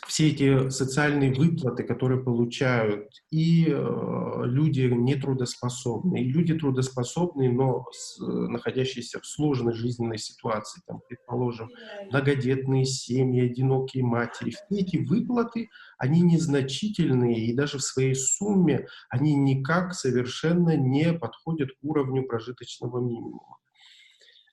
все 0.05 0.29
эти 0.29 0.69
социальные 0.69 1.33
выплаты, 1.33 1.83
которые 1.83 2.23
получают 2.23 3.10
и 3.31 3.65
э, 3.67 4.41
люди 4.45 4.81
нетрудоспособные, 4.81 6.23
и 6.23 6.29
люди 6.29 6.53
трудоспособные, 6.53 7.51
но 7.51 7.86
с, 7.91 8.19
находящиеся 8.19 9.19
в 9.19 9.25
сложной 9.25 9.73
жизненной 9.73 10.19
ситуации, 10.19 10.81
там, 10.86 11.01
предположим, 11.07 11.69
многодетные 12.10 12.86
семьи, 12.86 13.49
одинокие 13.49 14.03
матери, 14.03 14.51
все 14.51 14.81
эти 14.81 14.97
выплаты, 14.97 15.69
они 15.97 16.21
незначительные, 16.21 17.47
и 17.47 17.53
даже 17.53 17.79
в 17.79 17.83
своей 17.83 18.15
сумме 18.15 18.88
они 19.10 19.36
никак 19.36 19.93
совершенно 19.93 20.77
не 20.77 21.12
подходят 21.13 21.71
к 21.71 21.83
уровню 21.83 22.23
прожиточного 22.23 22.99
минимума. 22.99 23.57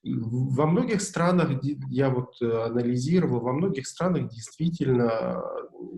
Во 0.05 0.67
многих 0.67 1.01
странах, 1.01 1.63
я 1.89 2.11
вот 2.11 2.37
э, 2.43 2.47
анализировал, 2.47 3.41
во 3.41 3.55
многих 3.55 3.87
странах 3.87 4.29
действительно 4.29 5.43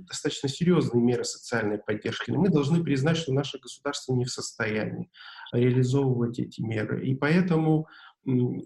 достаточно 0.09 0.49
серьезные 0.49 1.03
меры 1.03 1.25
социальной 1.25 1.79
поддержки. 1.79 2.31
Но 2.31 2.39
мы 2.39 2.49
должны 2.49 2.85
признать, 2.85 3.17
что 3.17 3.33
наше 3.33 3.59
государство 3.59 4.15
не 4.15 4.25
в 4.25 4.31
состоянии 4.31 5.11
реализовывать 5.53 6.39
эти 6.39 6.61
меры. 6.61 7.05
И 7.05 7.17
поэтому, 7.17 7.89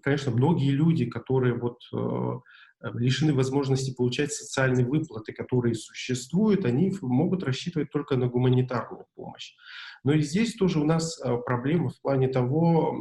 конечно, 0.02 0.30
многие 0.30 0.72
люди, 0.72 1.06
которые 1.06 1.54
вот 1.54 1.78
э, 1.94 2.88
лишены 2.92 3.32
возможности 3.32 3.94
получать 3.94 4.34
социальные 4.34 4.84
выплаты, 4.84 5.32
которые 5.32 5.74
существуют, 5.74 6.66
они 6.66 6.94
могут 7.00 7.44
рассчитывать 7.44 7.90
только 7.90 8.16
на 8.16 8.26
гуманитарную 8.26 9.06
помощь. 9.14 9.54
Но 10.04 10.12
и 10.12 10.20
здесь 10.20 10.54
тоже 10.54 10.80
у 10.80 10.84
нас 10.84 11.18
проблема 11.46 11.88
в 11.88 12.00
плане 12.02 12.28
того, 12.28 12.94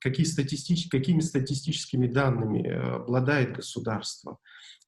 какие 0.00 0.26
статистич... 0.26 0.88
какими 0.88 1.20
статистическими 1.20 2.06
данными 2.06 2.66
обладает 2.68 3.56
государство 3.56 4.38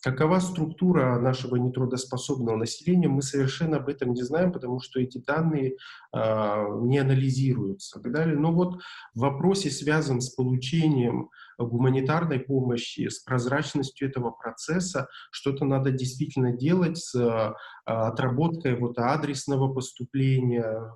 какова 0.02 0.40
структура 0.40 1.18
нашего 1.20 1.56
нетрудоспособного 1.56 2.56
населения, 2.56 3.08
мы 3.08 3.22
совершенно 3.22 3.76
об 3.76 3.88
этом 3.88 4.12
не 4.12 4.22
знаем, 4.22 4.52
потому 4.52 4.80
что 4.80 5.00
эти 5.00 5.18
данные 5.18 5.76
э, 6.12 6.64
не 6.82 6.98
анализируются. 6.98 8.00
И 8.00 8.02
так 8.02 8.12
далее. 8.12 8.36
Но 8.36 8.52
вот 8.52 8.82
в 9.14 9.20
вопросе, 9.20 9.70
связан 9.70 10.20
с 10.20 10.30
получением 10.30 11.30
гуманитарной 11.56 12.40
помощи, 12.40 13.08
с 13.08 13.20
прозрачностью 13.20 14.08
этого 14.08 14.32
процесса, 14.32 15.06
что-то 15.30 15.64
надо 15.64 15.92
действительно 15.92 16.52
делать 16.52 16.98
с 16.98 17.14
э, 17.14 17.54
отработкой 17.84 18.76
вот 18.76 18.98
адресного 18.98 19.72
поступления, 19.72 20.92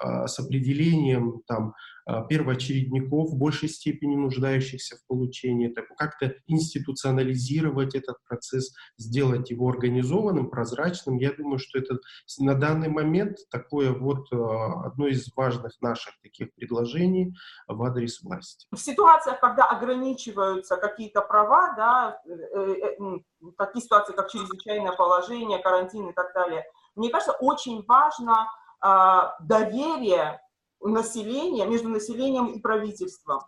с 0.00 0.38
определением 0.38 1.42
там 1.46 1.74
а, 1.99 1.99
первоочередников 2.28 3.30
в 3.30 3.36
большей 3.36 3.68
степени 3.68 4.16
нуждающихся 4.16 4.96
в 4.96 5.06
получении, 5.06 5.68
так 5.68 5.86
как-то 5.96 6.34
институционализировать 6.46 7.94
этот 7.94 8.16
процесс, 8.26 8.74
сделать 8.98 9.50
его 9.50 9.68
организованным, 9.68 10.50
прозрачным. 10.50 11.16
Я 11.18 11.32
думаю, 11.32 11.58
что 11.58 11.78
это 11.78 11.98
на 12.38 12.54
данный 12.54 12.88
момент 12.88 13.38
такое 13.50 13.92
вот 13.92 14.26
а, 14.32 14.86
одно 14.86 15.06
из 15.06 15.28
важных 15.34 15.72
наших 15.80 16.14
таких 16.22 16.54
предложений 16.54 17.34
в 17.66 17.82
адрес 17.82 18.22
власти. 18.22 18.66
В 18.72 18.78
ситуациях, 18.78 19.40
когда 19.40 19.64
ограничиваются 19.64 20.76
какие-то 20.76 21.20
права, 21.22 21.74
да, 21.76 22.20
э, 22.26 22.30
э, 22.30 22.96
э, 22.98 23.50
такие 23.56 23.82
ситуации, 23.82 24.12
как 24.12 24.30
чрезвычайное 24.30 24.92
положение, 24.92 25.58
карантин 25.58 26.08
и 26.08 26.12
так 26.12 26.32
далее, 26.34 26.64
мне 26.94 27.10
кажется, 27.10 27.32
очень 27.40 27.84
важно 27.86 28.48
а, 28.80 29.36
доверие 29.40 30.40
населения, 30.80 31.66
между 31.66 31.88
населением 31.88 32.46
и 32.46 32.60
правительством, 32.60 33.40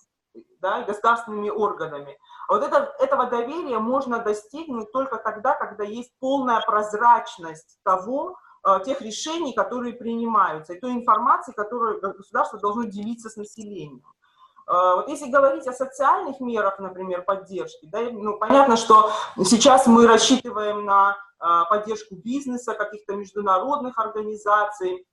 да, 0.60 0.82
государственными 0.82 1.50
органами. 1.50 2.18
А 2.48 2.54
вот 2.54 2.62
это, 2.62 2.94
этого 2.98 3.26
доверия 3.26 3.78
можно 3.78 4.18
достигнуть 4.18 4.92
только 4.92 5.16
тогда, 5.16 5.54
когда 5.54 5.84
есть 5.84 6.12
полная 6.20 6.60
прозрачность 6.60 7.78
того, 7.82 8.36
э, 8.64 8.80
тех 8.84 9.00
решений, 9.00 9.54
которые 9.54 9.94
принимаются, 9.94 10.74
и 10.74 10.80
той 10.80 10.92
информации, 10.92 11.52
которую 11.52 12.00
государство 12.00 12.58
должно 12.58 12.84
делиться 12.84 13.28
с 13.28 13.36
населением. 13.36 14.02
Э, 14.68 14.94
вот 14.96 15.08
если 15.08 15.30
говорить 15.30 15.66
о 15.66 15.72
социальных 15.72 16.40
мерах, 16.40 16.78
например, 16.78 17.22
поддержки, 17.22 17.86
да, 17.86 18.00
ну, 18.10 18.38
понятно, 18.38 18.76
что 18.76 19.10
сейчас 19.44 19.86
мы 19.86 20.06
рассчитываем 20.06 20.84
на 20.84 21.16
э, 21.40 21.44
поддержку 21.68 22.14
бизнеса, 22.14 22.74
каких-то 22.74 23.14
международных 23.14 23.98
организаций, 23.98 25.06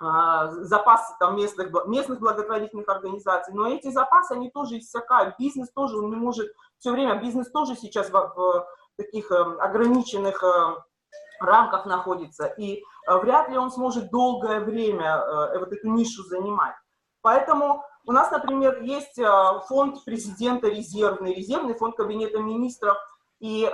запасы 0.00 1.12
там 1.18 1.36
местных, 1.36 1.72
местных 1.86 2.20
благотворительных 2.20 2.88
организаций, 2.88 3.52
но 3.52 3.68
эти 3.68 3.90
запасы, 3.90 4.32
они 4.32 4.50
тоже 4.50 4.78
иссякают, 4.78 5.34
бизнес 5.38 5.70
тоже, 5.72 5.98
он 5.98 6.10
не 6.10 6.16
может, 6.16 6.52
все 6.78 6.92
время 6.92 7.20
бизнес 7.20 7.50
тоже 7.50 7.74
сейчас 7.74 8.10
в, 8.10 8.12
в 8.12 8.66
таких 8.96 9.30
эм, 9.32 9.60
ограниченных 9.60 10.42
э, 10.42 10.76
рамках 11.40 11.86
находится, 11.86 12.46
и 12.46 12.76
э, 12.76 13.18
вряд 13.18 13.48
ли 13.48 13.56
он 13.56 13.70
сможет 13.70 14.10
долгое 14.10 14.60
время 14.60 15.16
э, 15.16 15.58
вот 15.58 15.72
эту 15.72 15.88
нишу 15.88 16.22
занимать. 16.24 16.74
Поэтому 17.22 17.82
у 18.06 18.12
нас, 18.12 18.30
например, 18.30 18.80
есть 18.82 19.20
фонд 19.66 20.04
президента 20.04 20.68
резервный, 20.68 21.34
резервный 21.34 21.74
фонд 21.74 21.96
кабинета 21.96 22.38
министров, 22.38 22.96
и 23.40 23.68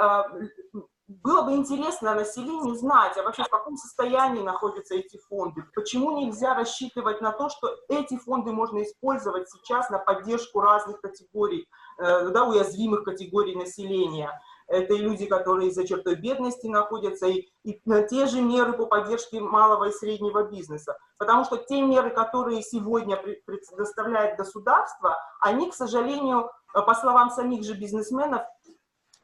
было 1.07 1.43
бы 1.43 1.53
интересно 1.53 2.15
населению 2.15 2.75
знать, 2.75 3.17
а 3.19 3.23
вообще 3.23 3.45
в 3.45 3.49
каком 3.49 3.77
состоянии 3.77 4.43
находятся 4.43 4.95
эти 4.95 5.19
фонды, 5.29 5.63
почему 5.75 6.19
нельзя 6.19 6.55
рассчитывать 6.55 7.21
на 7.21 7.33
то, 7.33 7.51
что 7.51 7.77
эти 7.89 8.17
фонды 8.17 8.53
можно 8.53 8.83
использовать 8.83 9.51
сейчас 9.51 9.91
на 9.91 9.99
поддержку 9.99 10.61
разных 10.61 11.01
категорий, 11.01 11.69
э, 11.99 12.29
да, 12.31 12.45
уязвимых 12.45 13.05
категорий 13.05 13.55
населения. 13.55 14.31
Это 14.67 14.95
и 14.95 14.99
люди, 14.99 15.27
которые 15.27 15.71
за 15.73 15.87
чертой 15.87 16.15
бедности 16.15 16.69
находятся, 16.69 17.27
и, 17.27 17.51
и 17.65 17.83
на 17.85 18.03
те 18.03 18.25
же 18.25 18.41
меры 18.41 18.73
по 18.73 18.87
поддержке 18.87 19.41
малого 19.41 19.91
и 19.91 19.93
среднего 19.93 20.45
бизнеса. 20.45 20.97
Потому 21.19 21.45
что 21.45 21.59
те 21.59 21.83
меры, 21.83 22.09
которые 22.09 22.63
сегодня 22.63 23.19
предоставляет 23.45 24.39
государство, 24.39 25.19
они, 25.41 25.71
к 25.71 25.75
сожалению, 25.75 26.51
по 26.73 26.95
словам 26.95 27.29
самих 27.29 27.63
же 27.63 27.75
бизнесменов, 27.75 28.43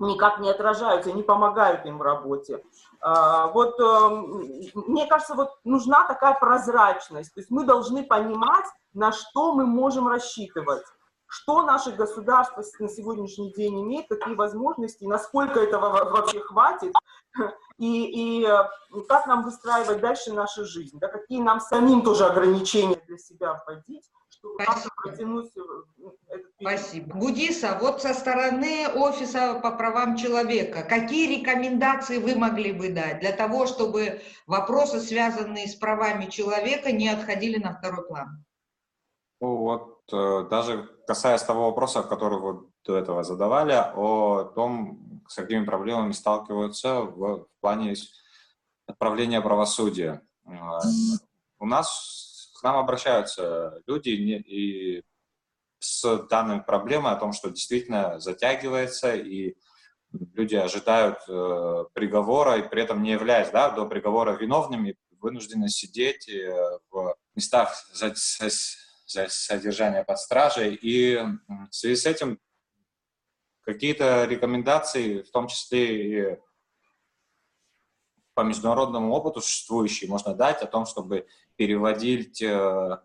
никак 0.01 0.41
не 0.41 0.51
отражаются, 0.51 1.13
не 1.13 1.23
помогают 1.23 1.87
им 1.87 1.99
в 1.99 2.03
работе. 2.03 2.63
А, 3.01 3.49
вот 3.49 3.79
эм, 3.79 4.45
мне 4.75 5.07
кажется, 5.07 5.35
вот 5.35 5.59
нужна 5.65 6.07
такая 6.07 6.35
прозрачность. 6.35 7.33
То 7.35 7.41
есть 7.41 7.51
мы 7.51 7.65
должны 7.65 8.03
понимать, 8.05 8.67
на 8.93 9.13
что 9.13 9.53
мы 9.53 9.67
можем 9.67 10.09
рассчитывать, 10.09 10.85
что 11.27 11.63
наше 11.63 11.93
государство 11.93 12.65
на 12.81 12.89
сегодняшний 12.89 13.53
день 13.53 13.81
имеет, 13.83 14.09
какие 14.09 14.35
возможности, 14.35 15.05
насколько 15.05 15.61
этого 15.61 16.11
вообще 16.11 16.41
хватит, 16.41 16.93
и, 17.79 18.41
и 18.41 18.45
э, 18.45 18.65
как 19.09 19.27
нам 19.27 19.45
выстраивать 19.45 20.01
дальше 20.01 20.33
нашу 20.33 20.65
жизнь, 20.65 20.99
да, 20.99 21.07
какие 21.09 21.41
нам 21.41 21.61
самим 21.61 22.03
тоже 22.03 22.25
ограничения 22.25 23.01
для 23.07 23.19
себя 23.19 23.63
вводить, 23.65 24.11
как-то 24.59 24.89
протянуть 24.97 25.51
э, 25.57 25.61
Спасибо. 26.61 27.15
Гудиса, 27.15 27.79
вот 27.81 28.03
со 28.03 28.13
стороны 28.13 28.89
Офиса 28.95 29.59
по 29.63 29.71
правам 29.73 30.17
человека, 30.17 30.83
какие 30.83 31.41
рекомендации 31.41 32.19
вы 32.19 32.35
могли 32.37 32.73
бы 32.73 32.91
дать 32.91 33.21
для 33.21 33.33
того, 33.33 33.67
чтобы 33.67 34.21
вопросы, 34.47 35.01
связанные 35.01 35.67
с 35.67 35.75
правами 35.75 36.27
человека, 36.27 36.93
не 36.93 37.09
отходили 37.09 37.59
на 37.59 37.75
второй 37.75 38.07
план? 38.07 38.45
Ну, 39.41 39.57
вот 39.57 40.03
э, 40.13 40.47
даже 40.51 40.89
касаясь 41.07 41.43
того 41.43 41.67
вопроса, 41.67 42.03
который 42.03 42.39
вы 42.39 42.67
до 42.85 42.99
этого 42.99 43.25
задавали, 43.25 43.73
о 43.73 44.45
том, 44.55 45.23
с 45.29 45.35
какими 45.35 45.65
проблемами 45.65 46.13
сталкиваются 46.13 47.01
в, 47.01 47.45
в 47.45 47.47
плане 47.61 47.95
отправления 48.87 49.41
правосудия. 49.41 50.21
Э, 50.47 50.51
у 51.59 51.67
нас 51.67 52.30
к 52.61 52.63
нам 52.63 52.77
обращаются 52.77 53.83
люди 53.87 54.11
и 54.11 55.03
с 55.79 56.27
данной 56.29 56.61
проблемой 56.61 57.13
о 57.13 57.17
том, 57.17 57.33
что 57.33 57.49
действительно 57.49 58.21
затягивается, 58.21 59.15
и 59.15 59.55
люди 60.35 60.57
ожидают 60.57 61.19
э, 61.27 61.85
приговора, 61.95 62.59
и 62.59 62.69
при 62.69 62.83
этом 62.83 63.03
не 63.03 63.13
являясь 63.13 63.51
да, 63.51 63.71
до 63.71 63.87
приговора 63.87 64.37
виновными, 64.37 64.97
вынуждены 65.21 65.71
сидеть 65.71 66.29
э, 66.29 66.79
в 66.91 67.17
местах 67.35 67.75
за, 67.95 68.13
за, 68.15 68.51
за 69.07 69.29
содержание 69.29 70.05
под 70.05 70.19
стражей. 70.19 70.75
И 70.75 71.17
в 71.17 71.75
связи 71.75 71.97
с 71.97 72.05
этим 72.05 72.39
какие-то 73.63 74.27
рекомендации, 74.27 75.23
в 75.23 75.31
том 75.31 75.49
числе 75.49 76.35
и 76.35 76.39
по 78.35 78.43
международному 78.43 79.13
опыту 79.13 79.41
существующие, 79.41 80.11
можно 80.11 80.35
дать 80.35 80.63
о 80.63 80.67
том, 80.67 80.85
чтобы 80.85 81.27
переводить 81.61 82.41
э, 82.41 82.97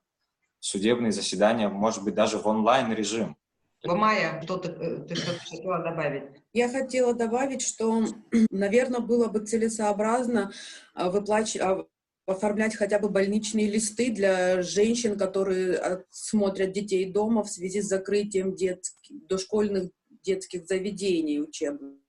судебные 0.61 1.11
заседания, 1.11 1.67
может 1.67 2.05
быть, 2.05 2.15
даже 2.15 2.37
в 2.37 2.47
онлайн-режим. 2.47 3.35
Майя, 3.83 4.41
что 4.45 4.55
ты, 4.55 4.69
э, 4.69 5.05
ты 5.09 5.15
что 5.15 5.37
хотела 5.37 5.79
добавить? 5.79 6.23
Я 6.53 6.69
хотела 6.69 7.13
добавить, 7.13 7.61
что, 7.61 8.05
наверное, 8.49 9.01
было 9.01 9.27
бы 9.27 9.39
целесообразно 9.39 10.53
а, 10.93 11.09
выплач... 11.09 11.57
А, 11.57 11.85
оформлять 12.27 12.75
хотя 12.75 12.97
бы 12.97 13.09
больничные 13.09 13.69
листы 13.69 14.09
для 14.09 14.63
женщин, 14.63 15.15
которые 15.15 16.05
смотрят 16.09 16.71
детей 16.71 17.11
дома 17.11 17.43
в 17.43 17.49
связи 17.49 17.81
с 17.81 17.87
закрытием 17.87 18.55
детских, 18.55 19.27
дошкольных 19.27 19.91
детских 20.23 20.65
заведений 20.65 21.39
учебных 21.39 21.99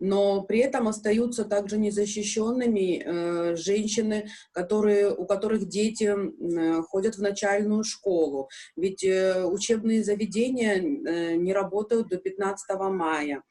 но 0.00 0.42
при 0.42 0.60
этом 0.60 0.88
остаются 0.88 1.44
также 1.44 1.78
незащищенными 1.78 3.02
э, 3.04 3.56
женщины, 3.56 4.28
которые, 4.52 5.14
у 5.14 5.26
которых 5.26 5.66
дети 5.68 6.04
э, 6.04 6.82
ходят 6.82 7.16
в 7.16 7.22
начальную 7.22 7.84
школу. 7.84 8.48
Ведь 8.76 9.04
э, 9.04 9.44
учебные 9.44 10.04
заведения 10.04 10.78
не 10.78 11.52
работают 11.52 12.08
до 12.08 12.18
15 12.18 12.78
мая 12.90 13.42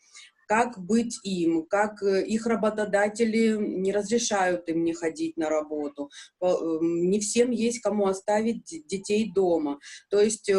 как 0.47 0.79
быть 0.79 1.19
им, 1.23 1.65
как 1.65 2.01
их 2.01 2.45
работодатели 2.45 3.57
не 3.57 3.91
разрешают 3.91 4.69
им 4.69 4.85
не 4.85 4.93
ходить 4.93 5.35
на 5.35 5.49
работу, 5.49 6.09
не 6.39 7.19
всем 7.19 7.51
есть 7.51 7.81
кому 7.81 8.07
оставить 8.07 8.63
детей 8.87 9.29
дома. 9.29 9.79
То 10.09 10.21
есть 10.21 10.49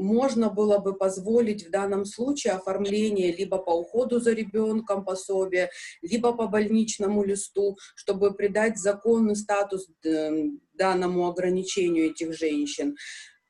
можно 0.00 0.50
было 0.50 0.78
бы 0.78 0.94
позволить 0.94 1.66
в 1.66 1.70
данном 1.70 2.04
случае 2.04 2.54
оформление 2.54 3.32
либо 3.32 3.58
по 3.58 3.70
уходу 3.70 4.20
за 4.20 4.32
ребенком 4.32 5.04
пособия, 5.04 5.70
либо 6.02 6.32
по 6.32 6.46
больничному 6.46 7.22
листу, 7.22 7.76
чтобы 7.94 8.34
придать 8.34 8.78
законный 8.78 9.36
статус 9.36 9.86
эм, 10.04 10.60
данному 10.74 11.28
ограничению 11.28 12.10
этих 12.10 12.34
женщин. 12.36 12.96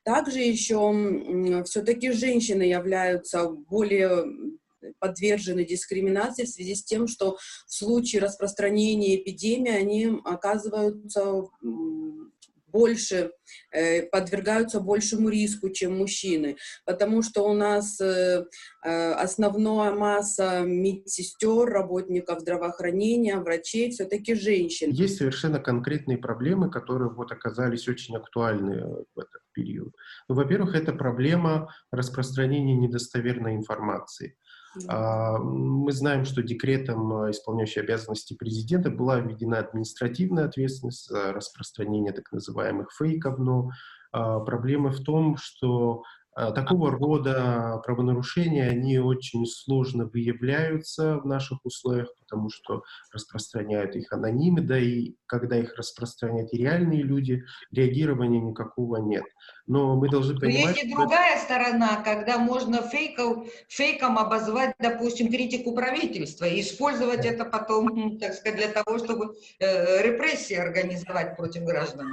Также 0.03 0.40
еще 0.40 1.62
все-таки 1.66 2.11
женщины 2.11 2.62
являются 2.62 3.48
более 3.48 4.24
подвержены 4.98 5.64
дискриминации 5.64 6.44
в 6.44 6.48
связи 6.48 6.74
с 6.74 6.82
тем, 6.82 7.07
что 7.07 7.36
в 7.66 7.72
случае 7.72 8.22
распространения 8.22 9.16
эпидемии 9.16 9.72
они 9.72 10.18
оказываются 10.24 11.44
больше, 12.71 13.33
э, 13.73 14.03
подвергаются 14.03 14.81
большему 14.81 15.29
риску, 15.29 15.71
чем 15.71 15.99
мужчины, 15.99 16.57
потому 16.85 17.23
что 17.23 17.43
у 17.43 17.55
нас 17.55 18.01
э, 18.01 18.45
э, 18.85 19.12
основная 19.12 19.93
масса 19.93 20.62
медсестер, 20.64 21.66
работников 21.66 22.41
здравоохранения, 22.41 23.37
врачей 23.37 23.91
все-таки 23.91 24.35
женщин. 24.35 24.91
Есть 24.91 25.18
совершенно 25.18 25.61
конкретные 25.61 26.18
проблемы, 26.18 26.71
которые 26.71 27.11
вот 27.11 27.33
оказались 27.33 27.89
очень 27.89 28.16
актуальны 28.16 29.05
в 29.14 29.18
этот 29.18 29.43
период. 29.53 29.95
Во-первых, 30.29 30.75
это 30.75 30.93
проблема 30.93 31.73
распространения 31.93 32.77
недостоверной 32.77 33.57
информации. 33.57 34.37
А, 34.89 35.39
мы 35.39 35.93
знаем, 35.93 36.25
что 36.25 36.43
декретом, 36.43 37.12
а, 37.12 37.31
исполняющей 37.31 37.83
обязанности 37.83 38.35
президента, 38.35 38.91
была 38.91 39.18
введена 39.18 39.59
административная 39.59 40.47
ответственность 40.47 41.09
за 41.09 41.33
распространение 41.33 42.12
так 42.12 42.31
называемых 42.33 42.93
фейков, 42.93 43.39
но 43.39 43.71
а, 44.12 44.41
проблема 44.41 44.91
в 44.91 45.01
том, 45.01 45.37
что 45.37 46.03
такого 46.35 46.91
рода 46.91 47.81
правонарушения, 47.85 48.68
они 48.68 48.99
очень 48.99 49.47
сложно 49.47 50.07
выявляются 50.07 51.18
в 51.18 51.26
наших 51.26 51.64
условиях, 51.64 52.09
потому 52.20 52.51
что 52.51 52.83
распространяют 53.12 53.97
их 53.97 54.12
анонимы, 54.12 54.61
да 54.61 54.78
и 54.78 55.14
когда 55.26 55.57
их 55.59 55.76
распространяют 55.76 56.53
и 56.53 56.59
реальные 56.59 57.03
люди, 57.03 57.45
реагирования 57.72 58.41
никакого 58.41 58.97
нет. 58.99 59.24
Но 59.66 59.97
мы 59.97 60.09
должны 60.09 60.39
понимать... 60.39 60.64
Но 60.64 60.70
есть 60.70 60.85
и 60.85 60.91
другая 60.91 61.37
что... 61.37 61.45
сторона, 61.45 62.03
когда 62.05 62.39
можно 62.39 62.83
фейков, 62.83 63.47
фейком 63.68 64.18
обозвать, 64.18 64.74
допустим, 64.78 65.28
критику 65.28 65.74
правительства 65.74 66.45
и 66.45 66.61
использовать 66.61 67.24
это 67.24 67.45
потом, 67.45 68.18
так 68.20 68.35
сказать, 68.35 68.59
для 68.59 68.68
того, 68.68 68.99
чтобы 68.99 69.35
э, 69.59 70.03
репрессии 70.03 70.55
организовать 70.55 71.37
против 71.37 71.64
граждан. 71.64 72.09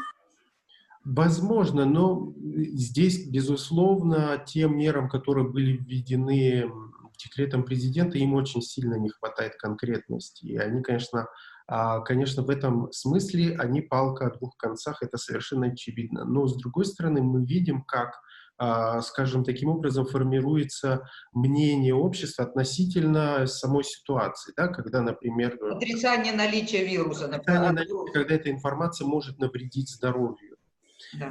Возможно, 1.10 1.86
но 1.86 2.34
здесь, 2.36 3.30
безусловно, 3.30 4.43
тем 4.45 4.78
мерам, 4.78 5.08
которые 5.08 5.47
были 5.47 5.78
введены 5.78 6.70
декретом 7.18 7.64
президента, 7.64 8.18
им 8.18 8.34
очень 8.34 8.62
сильно 8.62 8.95
не 8.95 9.08
хватает 9.08 9.55
конкретности. 9.55 10.45
И 10.45 10.58
они, 10.58 10.84
конечно, 10.84 11.28
а, 11.66 12.01
конечно, 12.01 12.43
в 12.43 12.49
этом 12.49 12.91
смысле 12.91 13.55
они 13.58 13.80
палка 13.80 14.28
о 14.28 14.38
двух 14.38 14.58
концах, 14.58 15.01
это 15.01 15.18
совершенно 15.18 15.68
очевидно. 15.68 16.26
Но, 16.26 16.45
с 16.45 16.58
другой 16.58 16.86
стороны, 16.86 17.22
мы 17.22 17.45
видим, 17.45 17.84
как 17.84 18.20
а, 18.60 19.01
скажем, 19.01 19.43
таким 19.43 19.70
образом 19.70 20.05
формируется 20.08 21.08
мнение 21.32 21.93
общества 21.93 22.45
относительно 22.45 23.45
самой 23.45 23.84
ситуации, 23.84 24.51
да, 24.58 24.68
когда, 24.68 25.01
например... 25.01 25.60
Отрицание 25.72 26.34
наличия 26.34 26.84
вируса. 26.84 27.28
Например. 27.28 27.72
Наличия, 27.72 28.12
когда 28.12 28.34
эта 28.34 28.49
информация 28.49 29.05
может 29.05 29.38
навредить 29.38 29.89
здоровью. 29.91 30.46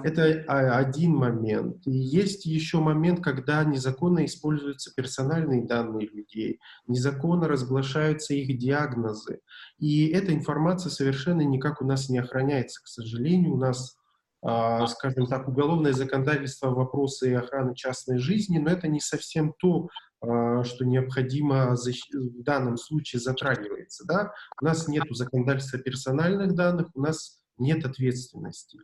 Это 0.04 0.44
а, 0.46 0.78
один 0.78 1.14
момент. 1.14 1.86
И 1.86 1.90
есть 1.90 2.46
еще 2.46 2.78
момент, 2.78 3.22
когда 3.22 3.64
незаконно 3.64 4.24
используются 4.24 4.92
персональные 4.94 5.66
данные 5.66 6.08
людей, 6.08 6.60
незаконно 6.86 7.48
разглашаются 7.48 8.34
их 8.34 8.58
диагнозы. 8.58 9.40
И 9.78 10.08
эта 10.08 10.32
информация 10.32 10.90
совершенно 10.90 11.42
никак 11.42 11.82
у 11.82 11.86
нас 11.86 12.08
не 12.08 12.18
охраняется. 12.18 12.82
К 12.82 12.86
сожалению, 12.86 13.54
у 13.54 13.58
нас 13.58 13.96
а, 14.42 14.86
скажем 14.86 15.26
так, 15.26 15.48
уголовное 15.48 15.92
законодательство 15.92 16.70
вопросы 16.70 17.34
охраны 17.34 17.74
частной 17.74 18.18
жизни, 18.18 18.58
но 18.58 18.70
это 18.70 18.86
не 18.86 19.00
совсем 19.00 19.52
то, 19.58 19.88
а, 20.20 20.62
что 20.62 20.84
необходимо 20.84 21.74
в 21.74 22.42
данном 22.42 22.76
случае 22.76 23.20
затрагивается. 23.20 24.04
Да? 24.06 24.32
У 24.60 24.64
нас 24.64 24.86
нет 24.86 25.04
законодательства 25.10 25.78
персональных 25.78 26.54
данных, 26.54 26.88
у 26.94 27.00
нас 27.00 27.40
нет 27.58 27.84
ответственности. 27.84 28.78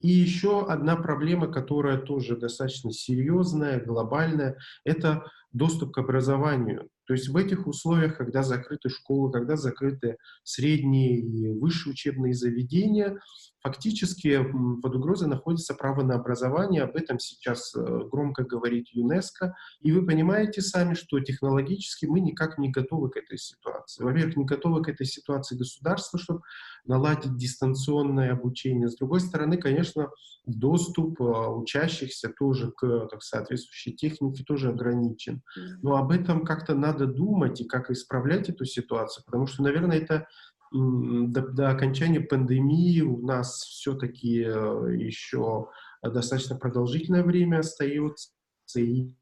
И 0.00 0.08
еще 0.08 0.66
одна 0.66 0.96
проблема, 0.96 1.46
которая 1.46 1.98
тоже 1.98 2.36
достаточно 2.36 2.92
серьезная, 2.92 3.84
глобальная, 3.84 4.56
это 4.84 5.24
доступ 5.52 5.92
к 5.92 5.98
образованию. 5.98 6.88
То 7.06 7.14
есть 7.14 7.28
в 7.28 7.36
этих 7.36 7.66
условиях, 7.66 8.16
когда 8.16 8.44
закрыты 8.44 8.88
школы, 8.88 9.32
когда 9.32 9.56
закрыты 9.56 10.16
средние 10.44 11.18
и 11.18 11.48
высшие 11.48 11.92
учебные 11.92 12.34
заведения, 12.34 13.18
фактически 13.62 14.46
под 14.80 14.94
угрозой 14.94 15.28
находится 15.28 15.74
право 15.74 16.02
на 16.02 16.14
образование. 16.14 16.82
Об 16.82 16.94
этом 16.94 17.18
сейчас 17.18 17.74
э, 17.74 17.80
громко 18.10 18.44
говорит 18.44 18.88
ЮНЕСКО. 18.92 19.56
И 19.80 19.90
вы 19.90 20.06
понимаете 20.06 20.62
сами, 20.62 20.94
что 20.94 21.18
технологически 21.18 22.06
мы 22.06 22.20
никак 22.20 22.58
не 22.58 22.70
готовы 22.70 23.10
к 23.10 23.16
этой 23.16 23.38
ситуации. 23.38 24.04
Во-первых, 24.04 24.36
не 24.36 24.44
готовы 24.44 24.82
к 24.82 24.88
этой 24.88 25.04
ситуации 25.04 25.58
государства, 25.58 26.18
чтобы 26.18 26.42
наладить 26.84 27.36
дистанционное 27.36 28.32
обучение. 28.32 28.88
С 28.88 28.96
другой 28.96 29.20
стороны, 29.20 29.56
конечно, 29.56 30.10
доступ 30.46 31.20
э, 31.20 31.24
учащихся 31.24 32.32
тоже 32.38 32.72
к 32.72 33.08
так, 33.10 33.22
соответствующей 33.22 33.92
технике 33.92 34.44
тоже 34.44 34.70
ограничен. 34.70 35.42
Но 35.82 35.96
об 35.96 36.10
этом 36.10 36.44
как-то 36.44 36.74
надо 36.74 37.06
думать 37.06 37.60
и 37.60 37.64
как 37.64 37.90
исправлять 37.90 38.48
эту 38.48 38.64
ситуацию, 38.64 39.24
потому 39.24 39.46
что, 39.46 39.62
наверное, 39.62 39.98
это 39.98 40.26
до, 40.72 41.42
до 41.42 41.70
окончания 41.70 42.20
пандемии 42.20 43.00
у 43.00 43.26
нас 43.26 43.62
все-таки 43.62 44.44
э, 44.44 44.96
еще 44.96 45.68
достаточно 46.02 46.56
продолжительное 46.56 47.24
время 47.24 47.58
остается, 47.58 48.30
и, 48.76 49.12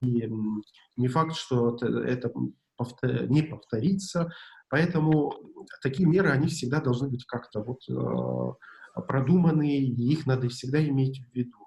и 0.00 0.32
не 0.96 1.08
факт, 1.08 1.36
что 1.36 1.76
это 1.76 2.32
повтор, 2.76 3.28
не 3.28 3.42
повторится, 3.42 4.32
поэтому 4.68 5.32
такие 5.82 6.08
меры, 6.08 6.30
они 6.30 6.48
всегда 6.48 6.80
должны 6.80 7.08
быть 7.08 7.24
как-то 7.26 7.62
вот 7.62 7.80
э, 7.88 9.00
продуманы, 9.02 9.78
и 9.78 10.12
их 10.12 10.26
надо 10.26 10.48
всегда 10.48 10.82
иметь 10.84 11.20
в 11.20 11.34
виду. 11.34 11.66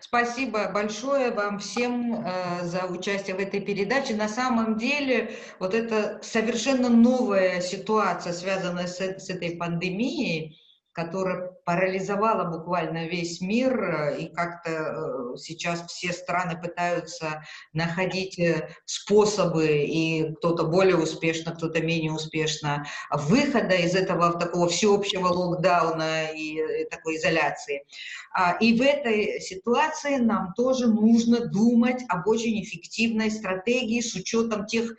Спасибо 0.00 0.70
большое 0.70 1.30
вам 1.30 1.58
всем 1.58 2.14
э, 2.14 2.64
за 2.64 2.84
участие 2.86 3.36
в 3.36 3.38
этой 3.38 3.60
передаче. 3.60 4.14
На 4.14 4.28
самом 4.28 4.76
деле, 4.76 5.36
вот 5.58 5.74
это 5.74 6.20
совершенно 6.22 6.88
новая 6.88 7.60
ситуация, 7.60 8.32
связанная 8.32 8.86
с, 8.86 9.00
с 9.00 9.30
этой 9.30 9.56
пандемией, 9.56 10.58
которая 10.92 11.55
парализовала 11.66 12.44
буквально 12.44 13.08
весь 13.08 13.40
мир, 13.40 13.82
э, 13.82 14.20
и 14.20 14.28
как-то 14.32 14.70
э, 14.70 15.36
сейчас 15.36 15.84
все 15.88 16.12
страны 16.12 16.56
пытаются 16.56 17.44
находить 17.72 18.38
э, 18.38 18.68
способы, 18.84 19.66
и 19.66 20.32
кто-то 20.36 20.62
более 20.62 20.96
успешно, 20.96 21.52
кто-то 21.52 21.82
менее 21.82 22.12
успешно, 22.12 22.86
выхода 23.10 23.74
из 23.74 23.96
этого 23.96 24.38
такого 24.38 24.68
всеобщего 24.68 25.26
локдауна 25.26 26.26
и 26.32 26.84
такой 26.88 27.16
изоляции. 27.16 27.84
А, 28.32 28.52
и 28.60 28.78
в 28.78 28.82
этой 28.82 29.40
ситуации 29.40 30.16
нам 30.16 30.52
тоже 30.54 30.86
нужно 30.86 31.46
думать 31.48 32.04
об 32.08 32.28
очень 32.28 32.62
эффективной 32.62 33.30
стратегии 33.30 34.00
с 34.00 34.14
учетом 34.14 34.66
тех 34.66 34.94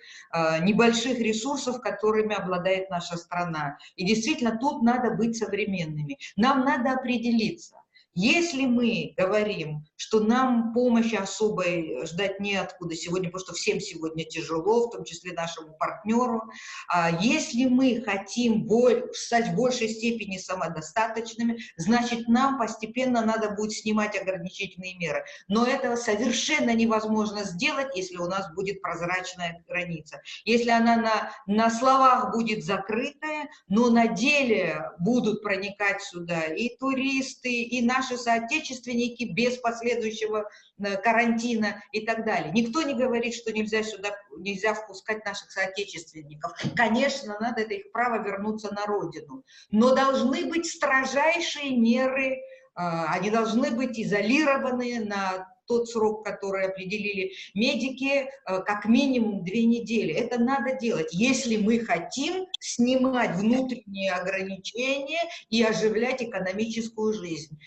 небольших 0.61 1.20
ресурсов, 1.20 1.80
которыми 1.80 2.36
обладает 2.36 2.89
наша 2.89 3.15
страна. 3.15 3.78
И 3.95 4.05
действительно, 4.05 4.57
тут 4.59 4.82
надо 4.82 5.11
быть 5.11 5.38
современными. 5.38 6.18
Нам 6.36 6.57
нам 6.58 6.66
надо 6.66 6.91
определиться. 6.93 7.76
Если 8.14 8.66
мы 8.66 9.14
говорим, 9.16 9.86
что 9.97 10.19
нам 10.19 10.73
помощи 10.73 11.15
особой 11.15 12.05
ждать 12.05 12.39
неоткуда 12.39 12.95
сегодня, 12.95 13.29
потому 13.29 13.45
что 13.45 13.53
всем 13.53 13.79
сегодня 13.79 14.23
тяжело, 14.23 14.87
в 14.87 14.91
том 14.91 15.03
числе 15.03 15.33
нашему 15.33 15.73
партнеру, 15.73 16.43
а 16.87 17.09
если 17.19 17.65
мы 17.65 18.01
хотим 18.05 18.67
стать 19.13 19.49
в 19.49 19.55
большей 19.55 19.89
степени 19.89 20.37
самодостаточными, 20.37 21.59
значит, 21.75 22.27
нам 22.27 22.57
постепенно 22.57 23.25
надо 23.25 23.49
будет 23.51 23.73
снимать 23.73 24.19
ограничительные 24.19 24.95
меры. 24.95 25.25
Но 25.47 25.65
этого 25.65 25.95
совершенно 25.95 26.73
невозможно 26.73 27.43
сделать, 27.43 27.95
если 27.95 28.17
у 28.17 28.27
нас 28.27 28.53
будет 28.53 28.81
прозрачная 28.81 29.63
граница. 29.67 30.21
Если 30.45 30.69
она 30.69 30.95
на, 30.97 31.31
на 31.47 31.69
словах 31.71 32.33
будет 32.33 32.63
закрытая, 32.63 33.49
но 33.67 33.89
на 33.89 34.07
деле 34.07 34.91
будут 34.99 35.41
проникать 35.41 36.01
сюда 36.01 36.43
и 36.43 36.77
туристы, 36.77 37.63
и 37.63 37.81
наши 37.81 38.17
соотечественники 38.17 39.23
без 39.23 39.57
последующего 39.88 40.49
э, 40.79 40.97
карантина 40.97 41.81
и 41.91 42.01
так 42.05 42.25
далее. 42.25 42.51
Никто 42.53 42.81
не 42.81 42.93
говорит, 42.93 43.33
что 43.33 43.51
нельзя 43.51 43.83
сюда, 43.83 44.15
нельзя 44.38 44.73
впускать 44.73 45.25
наших 45.25 45.51
соотечественников. 45.51 46.53
Конечно, 46.75 47.38
надо 47.39 47.61
это 47.61 47.73
их 47.73 47.91
право 47.91 48.23
вернуться 48.23 48.73
на 48.73 48.85
родину. 48.85 49.43
Но 49.71 49.95
должны 49.95 50.45
быть 50.45 50.65
строжайшие 50.65 51.77
меры, 51.77 52.35
э, 52.35 52.39
они 52.75 53.29
должны 53.29 53.71
быть 53.71 53.99
изолированы 53.99 55.05
на 55.05 55.47
тот 55.67 55.89
срок, 55.89 56.23
который 56.23 56.65
определили 56.65 57.33
медики, 57.53 58.07
э, 58.07 58.27
как 58.45 58.85
минимум 58.85 59.43
две 59.43 59.65
недели. 59.65 60.13
Это 60.13 60.39
надо 60.39 60.77
делать, 60.77 61.09
если 61.11 61.57
мы 61.57 61.79
хотим 61.79 62.45
снимать 62.59 63.35
внутренние 63.35 64.13
ограничения 64.13 65.21
и 65.49 65.63
оживлять 65.63 66.21
экономическую 66.23 67.13
жизнь 67.13 67.57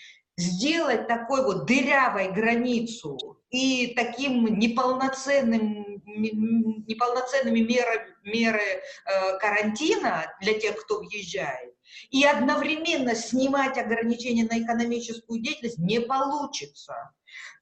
сделать 0.41 1.07
такой 1.07 1.43
вот 1.43 1.65
дырявой 1.65 2.31
границу 2.31 3.39
и 3.49 3.93
таким 3.95 4.45
неполноценным 4.59 6.01
неполноценными 6.87 7.59
меры, 7.61 8.15
меры 8.23 8.59
э, 8.59 9.37
карантина 9.39 10.25
для 10.41 10.59
тех, 10.59 10.75
кто 10.83 10.99
въезжает, 10.99 11.73
и 12.09 12.25
одновременно 12.25 13.15
снимать 13.15 13.77
ограничения 13.77 14.43
на 14.43 14.59
экономическую 14.59 15.41
деятельность 15.41 15.79
не 15.79 16.01
получится. 16.01 17.11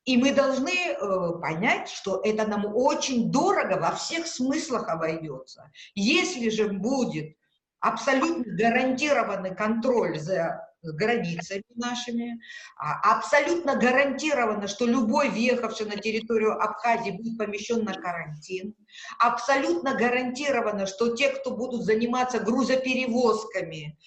И 0.06 0.18
мы 0.18 0.32
должны 0.32 0.72
э, 0.72 1.40
понять, 1.42 1.90
что 1.90 2.22
это 2.24 2.48
нам 2.48 2.66
очень 2.76 3.32
дорого 3.32 3.80
во 3.80 3.92
всех 3.92 4.26
смыслах 4.26 4.90
обойдется. 4.90 5.72
Если 5.94 6.50
же 6.50 6.70
будет 6.70 7.36
абсолютно 7.80 8.44
гарантированный 8.56 9.56
контроль 9.56 10.20
за 10.20 10.69
границами 10.82 11.64
нашими, 11.76 12.42
а, 12.78 13.18
абсолютно 13.18 13.76
гарантировано, 13.76 14.68
что 14.68 14.86
любой 14.86 15.30
въехавший 15.30 15.86
на 15.86 15.98
территорию 15.98 16.60
Абхазии 16.62 17.12
будет 17.12 17.38
помещен 17.38 17.84
на 17.84 17.94
карантин, 17.94 18.76
абсолютно 19.20 19.96
гарантировано, 19.96 20.86
что 20.86 21.16
те, 21.16 21.30
кто 21.30 21.52
будут 21.52 21.84
заниматься 21.84 22.40
грузоперевозками, 22.40 23.98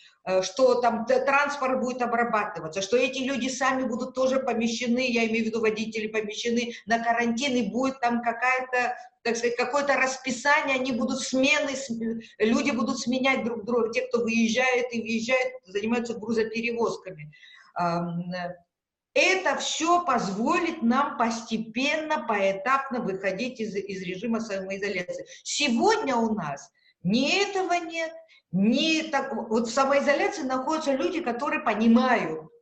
что 0.42 0.80
там 0.80 1.04
транспорт 1.04 1.80
будет 1.80 2.00
обрабатываться, 2.00 2.80
что 2.80 2.96
эти 2.96 3.18
люди 3.18 3.48
сами 3.48 3.82
будут 3.82 4.14
тоже 4.14 4.38
помещены, 4.38 5.10
я 5.10 5.26
имею 5.26 5.44
в 5.44 5.46
виду 5.48 5.60
водители, 5.60 6.06
помещены 6.06 6.74
на 6.86 7.02
карантин, 7.02 7.56
и 7.56 7.70
будет 7.70 8.00
там 8.00 8.22
какая-то 8.22 8.96
так 9.22 9.36
сказать, 9.36 9.56
какое-то 9.56 9.94
расписание, 9.94 10.76
они 10.76 10.92
будут 10.92 11.20
смены, 11.20 11.76
люди 12.38 12.70
будут 12.72 12.98
сменять 12.98 13.44
друг 13.44 13.64
друга, 13.64 13.92
те, 13.92 14.02
кто 14.08 14.20
выезжает 14.22 14.92
и 14.92 15.00
въезжает, 15.00 15.52
занимаются 15.64 16.14
грузоперевозками. 16.14 17.32
Это 19.14 19.56
все 19.58 20.04
позволит 20.04 20.82
нам 20.82 21.18
постепенно, 21.18 22.24
поэтапно 22.26 23.00
выходить 23.00 23.60
из, 23.60 23.76
из 23.76 24.02
режима 24.02 24.40
самоизоляции. 24.40 25.26
Сегодня 25.44 26.16
у 26.16 26.34
нас 26.34 26.70
ни 27.02 27.42
этого 27.42 27.74
нет, 27.74 28.10
ни 28.52 29.02
так, 29.02 29.34
вот 29.34 29.66
в 29.66 29.72
самоизоляции 29.72 30.42
находятся 30.42 30.92
люди, 30.92 31.20
которые 31.22 31.60
понимают, 31.60 32.52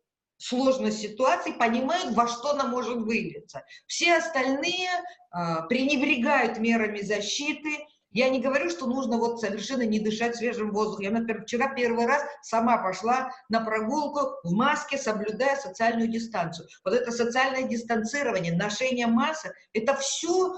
сложность 0.40 1.00
ситуации, 1.00 1.52
понимают, 1.52 2.14
во 2.14 2.26
что 2.26 2.52
она 2.52 2.64
может 2.64 2.98
вылиться. 2.98 3.62
Все 3.86 4.16
остальные 4.16 4.88
э, 4.88 5.66
пренебрегают 5.68 6.58
мерами 6.58 7.00
защиты. 7.00 7.86
Я 8.10 8.30
не 8.30 8.40
говорю, 8.40 8.70
что 8.70 8.86
нужно 8.86 9.18
вот 9.18 9.40
совершенно 9.40 9.82
не 9.82 10.00
дышать 10.00 10.36
свежим 10.36 10.72
воздухом. 10.72 11.04
Я, 11.04 11.10
например, 11.10 11.42
вчера 11.42 11.74
первый 11.74 12.06
раз 12.06 12.22
сама 12.42 12.78
пошла 12.78 13.30
на 13.50 13.60
прогулку 13.60 14.38
в 14.42 14.52
маске, 14.52 14.96
соблюдая 14.96 15.56
социальную 15.56 16.08
дистанцию. 16.08 16.68
Вот 16.84 16.94
это 16.94 17.10
социальное 17.12 17.64
дистанцирование, 17.64 18.56
ношение 18.56 19.06
масок, 19.06 19.52
это 19.74 19.94
все, 19.96 20.54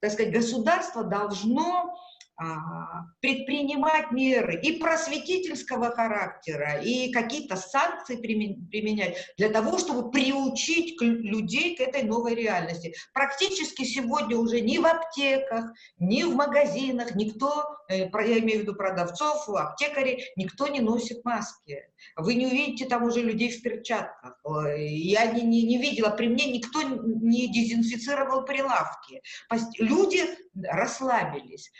так 0.00 0.12
сказать, 0.12 0.32
государство 0.32 1.04
должно 1.04 1.94
предпринимать 3.20 4.12
меры 4.12 4.58
и 4.60 4.78
просветительского 4.78 5.90
характера, 5.90 6.80
и 6.82 7.12
какие-то 7.12 7.56
санкции 7.56 8.16
применять 8.16 9.16
для 9.36 9.50
того, 9.50 9.78
чтобы 9.78 10.10
приучить 10.10 11.00
людей 11.00 11.76
к 11.76 11.80
этой 11.80 12.02
новой 12.02 12.34
реальности. 12.34 12.94
Практически 13.12 13.84
сегодня 13.84 14.38
уже 14.38 14.60
ни 14.60 14.78
в 14.78 14.86
аптеках, 14.86 15.72
ни 15.98 16.22
в 16.22 16.34
магазинах 16.34 17.14
никто, 17.14 17.66
э, 17.90 18.08
я 18.10 18.38
имею 18.38 18.60
в 18.60 18.62
виду 18.62 18.74
продавцов, 18.74 19.46
аптекарей, 19.48 20.24
никто 20.36 20.68
не 20.68 20.80
носит 20.80 21.24
маски. 21.24 21.84
Вы 22.16 22.34
не 22.34 22.46
увидите 22.46 22.86
там 22.86 23.04
уже 23.04 23.20
людей 23.20 23.50
в 23.50 23.62
перчатках. 23.62 24.40
Я 24.78 25.26
не, 25.26 25.42
не, 25.42 25.62
не 25.64 25.78
видела, 25.78 26.10
при 26.10 26.28
мне 26.28 26.46
никто 26.50 26.82
не 26.82 27.52
дезинфицировал 27.52 28.44
прилавки. 28.44 29.22
Люди 29.78 30.24
расслабились. 30.54 31.70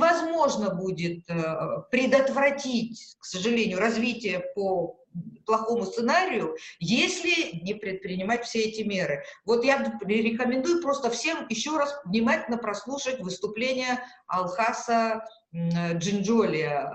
Невозможно 0.00 0.74
будет 0.74 1.28
э, 1.28 1.82
предотвратить, 1.90 3.16
к 3.18 3.24
сожалению, 3.24 3.78
развитие 3.78 4.40
по 4.54 4.99
плохому 5.46 5.84
сценарию, 5.84 6.56
если 6.78 7.56
не 7.64 7.74
предпринимать 7.74 8.44
все 8.44 8.60
эти 8.60 8.82
меры. 8.82 9.24
Вот 9.44 9.64
я 9.64 9.98
рекомендую 10.02 10.80
просто 10.80 11.10
всем 11.10 11.46
еще 11.48 11.76
раз 11.76 12.00
внимательно 12.04 12.56
прослушать 12.56 13.20
выступление 13.20 14.02
Алхаса 14.28 15.24
Джинджоли, 15.52 16.88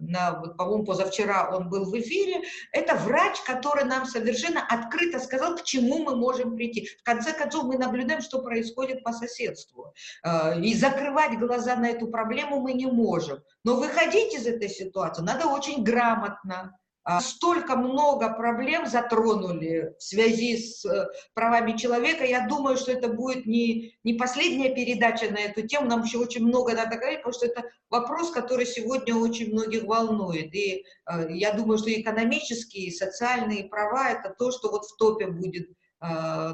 на, 0.00 0.32
по-моему, 0.32 0.84
позавчера 0.84 1.54
он 1.54 1.68
был 1.68 1.84
в 1.84 1.98
эфире, 2.00 2.42
это 2.72 2.96
врач, 2.96 3.40
который 3.42 3.84
нам 3.84 4.06
совершенно 4.06 4.66
открыто 4.66 5.20
сказал, 5.20 5.56
к 5.56 5.62
чему 5.62 5.98
мы 5.98 6.16
можем 6.16 6.56
прийти. 6.56 6.86
В 6.86 7.02
конце 7.04 7.32
концов, 7.32 7.64
мы 7.64 7.78
наблюдаем, 7.78 8.20
что 8.20 8.42
происходит 8.42 9.04
по 9.04 9.12
соседству. 9.12 9.92
Э, 10.24 10.60
и 10.60 10.74
закрывать 10.74 11.38
глаза 11.38 11.76
на 11.76 11.90
эту 11.90 12.08
проблему 12.08 12.60
мы 12.60 12.72
не 12.72 12.86
можем. 12.86 13.40
Но 13.62 13.76
выходить 13.76 14.34
из 14.34 14.46
этой 14.46 14.68
ситуации 14.68 15.22
надо 15.22 15.46
очень 15.46 15.84
грамотно, 15.84 16.76
столько 17.18 17.76
много 17.76 18.32
проблем 18.34 18.86
затронули 18.86 19.94
в 19.98 20.02
связи 20.02 20.56
с 20.58 20.84
э, 20.84 21.06
правами 21.34 21.76
человека. 21.76 22.24
Я 22.24 22.46
думаю, 22.46 22.76
что 22.76 22.92
это 22.92 23.08
будет 23.08 23.46
не, 23.46 23.98
не 24.04 24.14
последняя 24.14 24.74
передача 24.74 25.30
на 25.30 25.38
эту 25.38 25.66
тему. 25.66 25.86
Нам 25.86 26.02
еще 26.02 26.18
очень 26.18 26.46
много 26.46 26.74
надо 26.74 26.96
говорить, 26.96 27.20
потому 27.22 27.32
что 27.32 27.46
это 27.46 27.64
вопрос, 27.88 28.30
который 28.30 28.66
сегодня 28.66 29.14
очень 29.16 29.50
многих 29.50 29.84
волнует. 29.84 30.54
И 30.54 30.84
э, 31.06 31.26
я 31.30 31.52
думаю, 31.52 31.78
что 31.78 31.92
экономические 31.92 32.92
социальные 32.92 33.64
права– 33.64 34.10
это 34.12 34.34
то, 34.38 34.52
что 34.52 34.70
вот 34.70 34.84
в 34.84 34.96
топе 34.96 35.26
будет 35.26 35.70
э, 35.70 36.52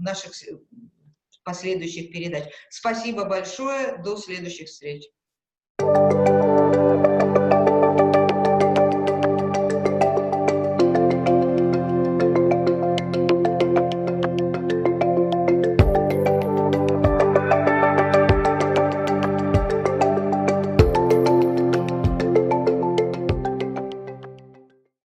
наших 0.00 0.32
последующих 1.44 2.10
передач. 2.10 2.44
Спасибо 2.70 3.24
большое. 3.24 3.98
До 4.02 4.16
следующих 4.16 4.68
встреч. 4.68 5.04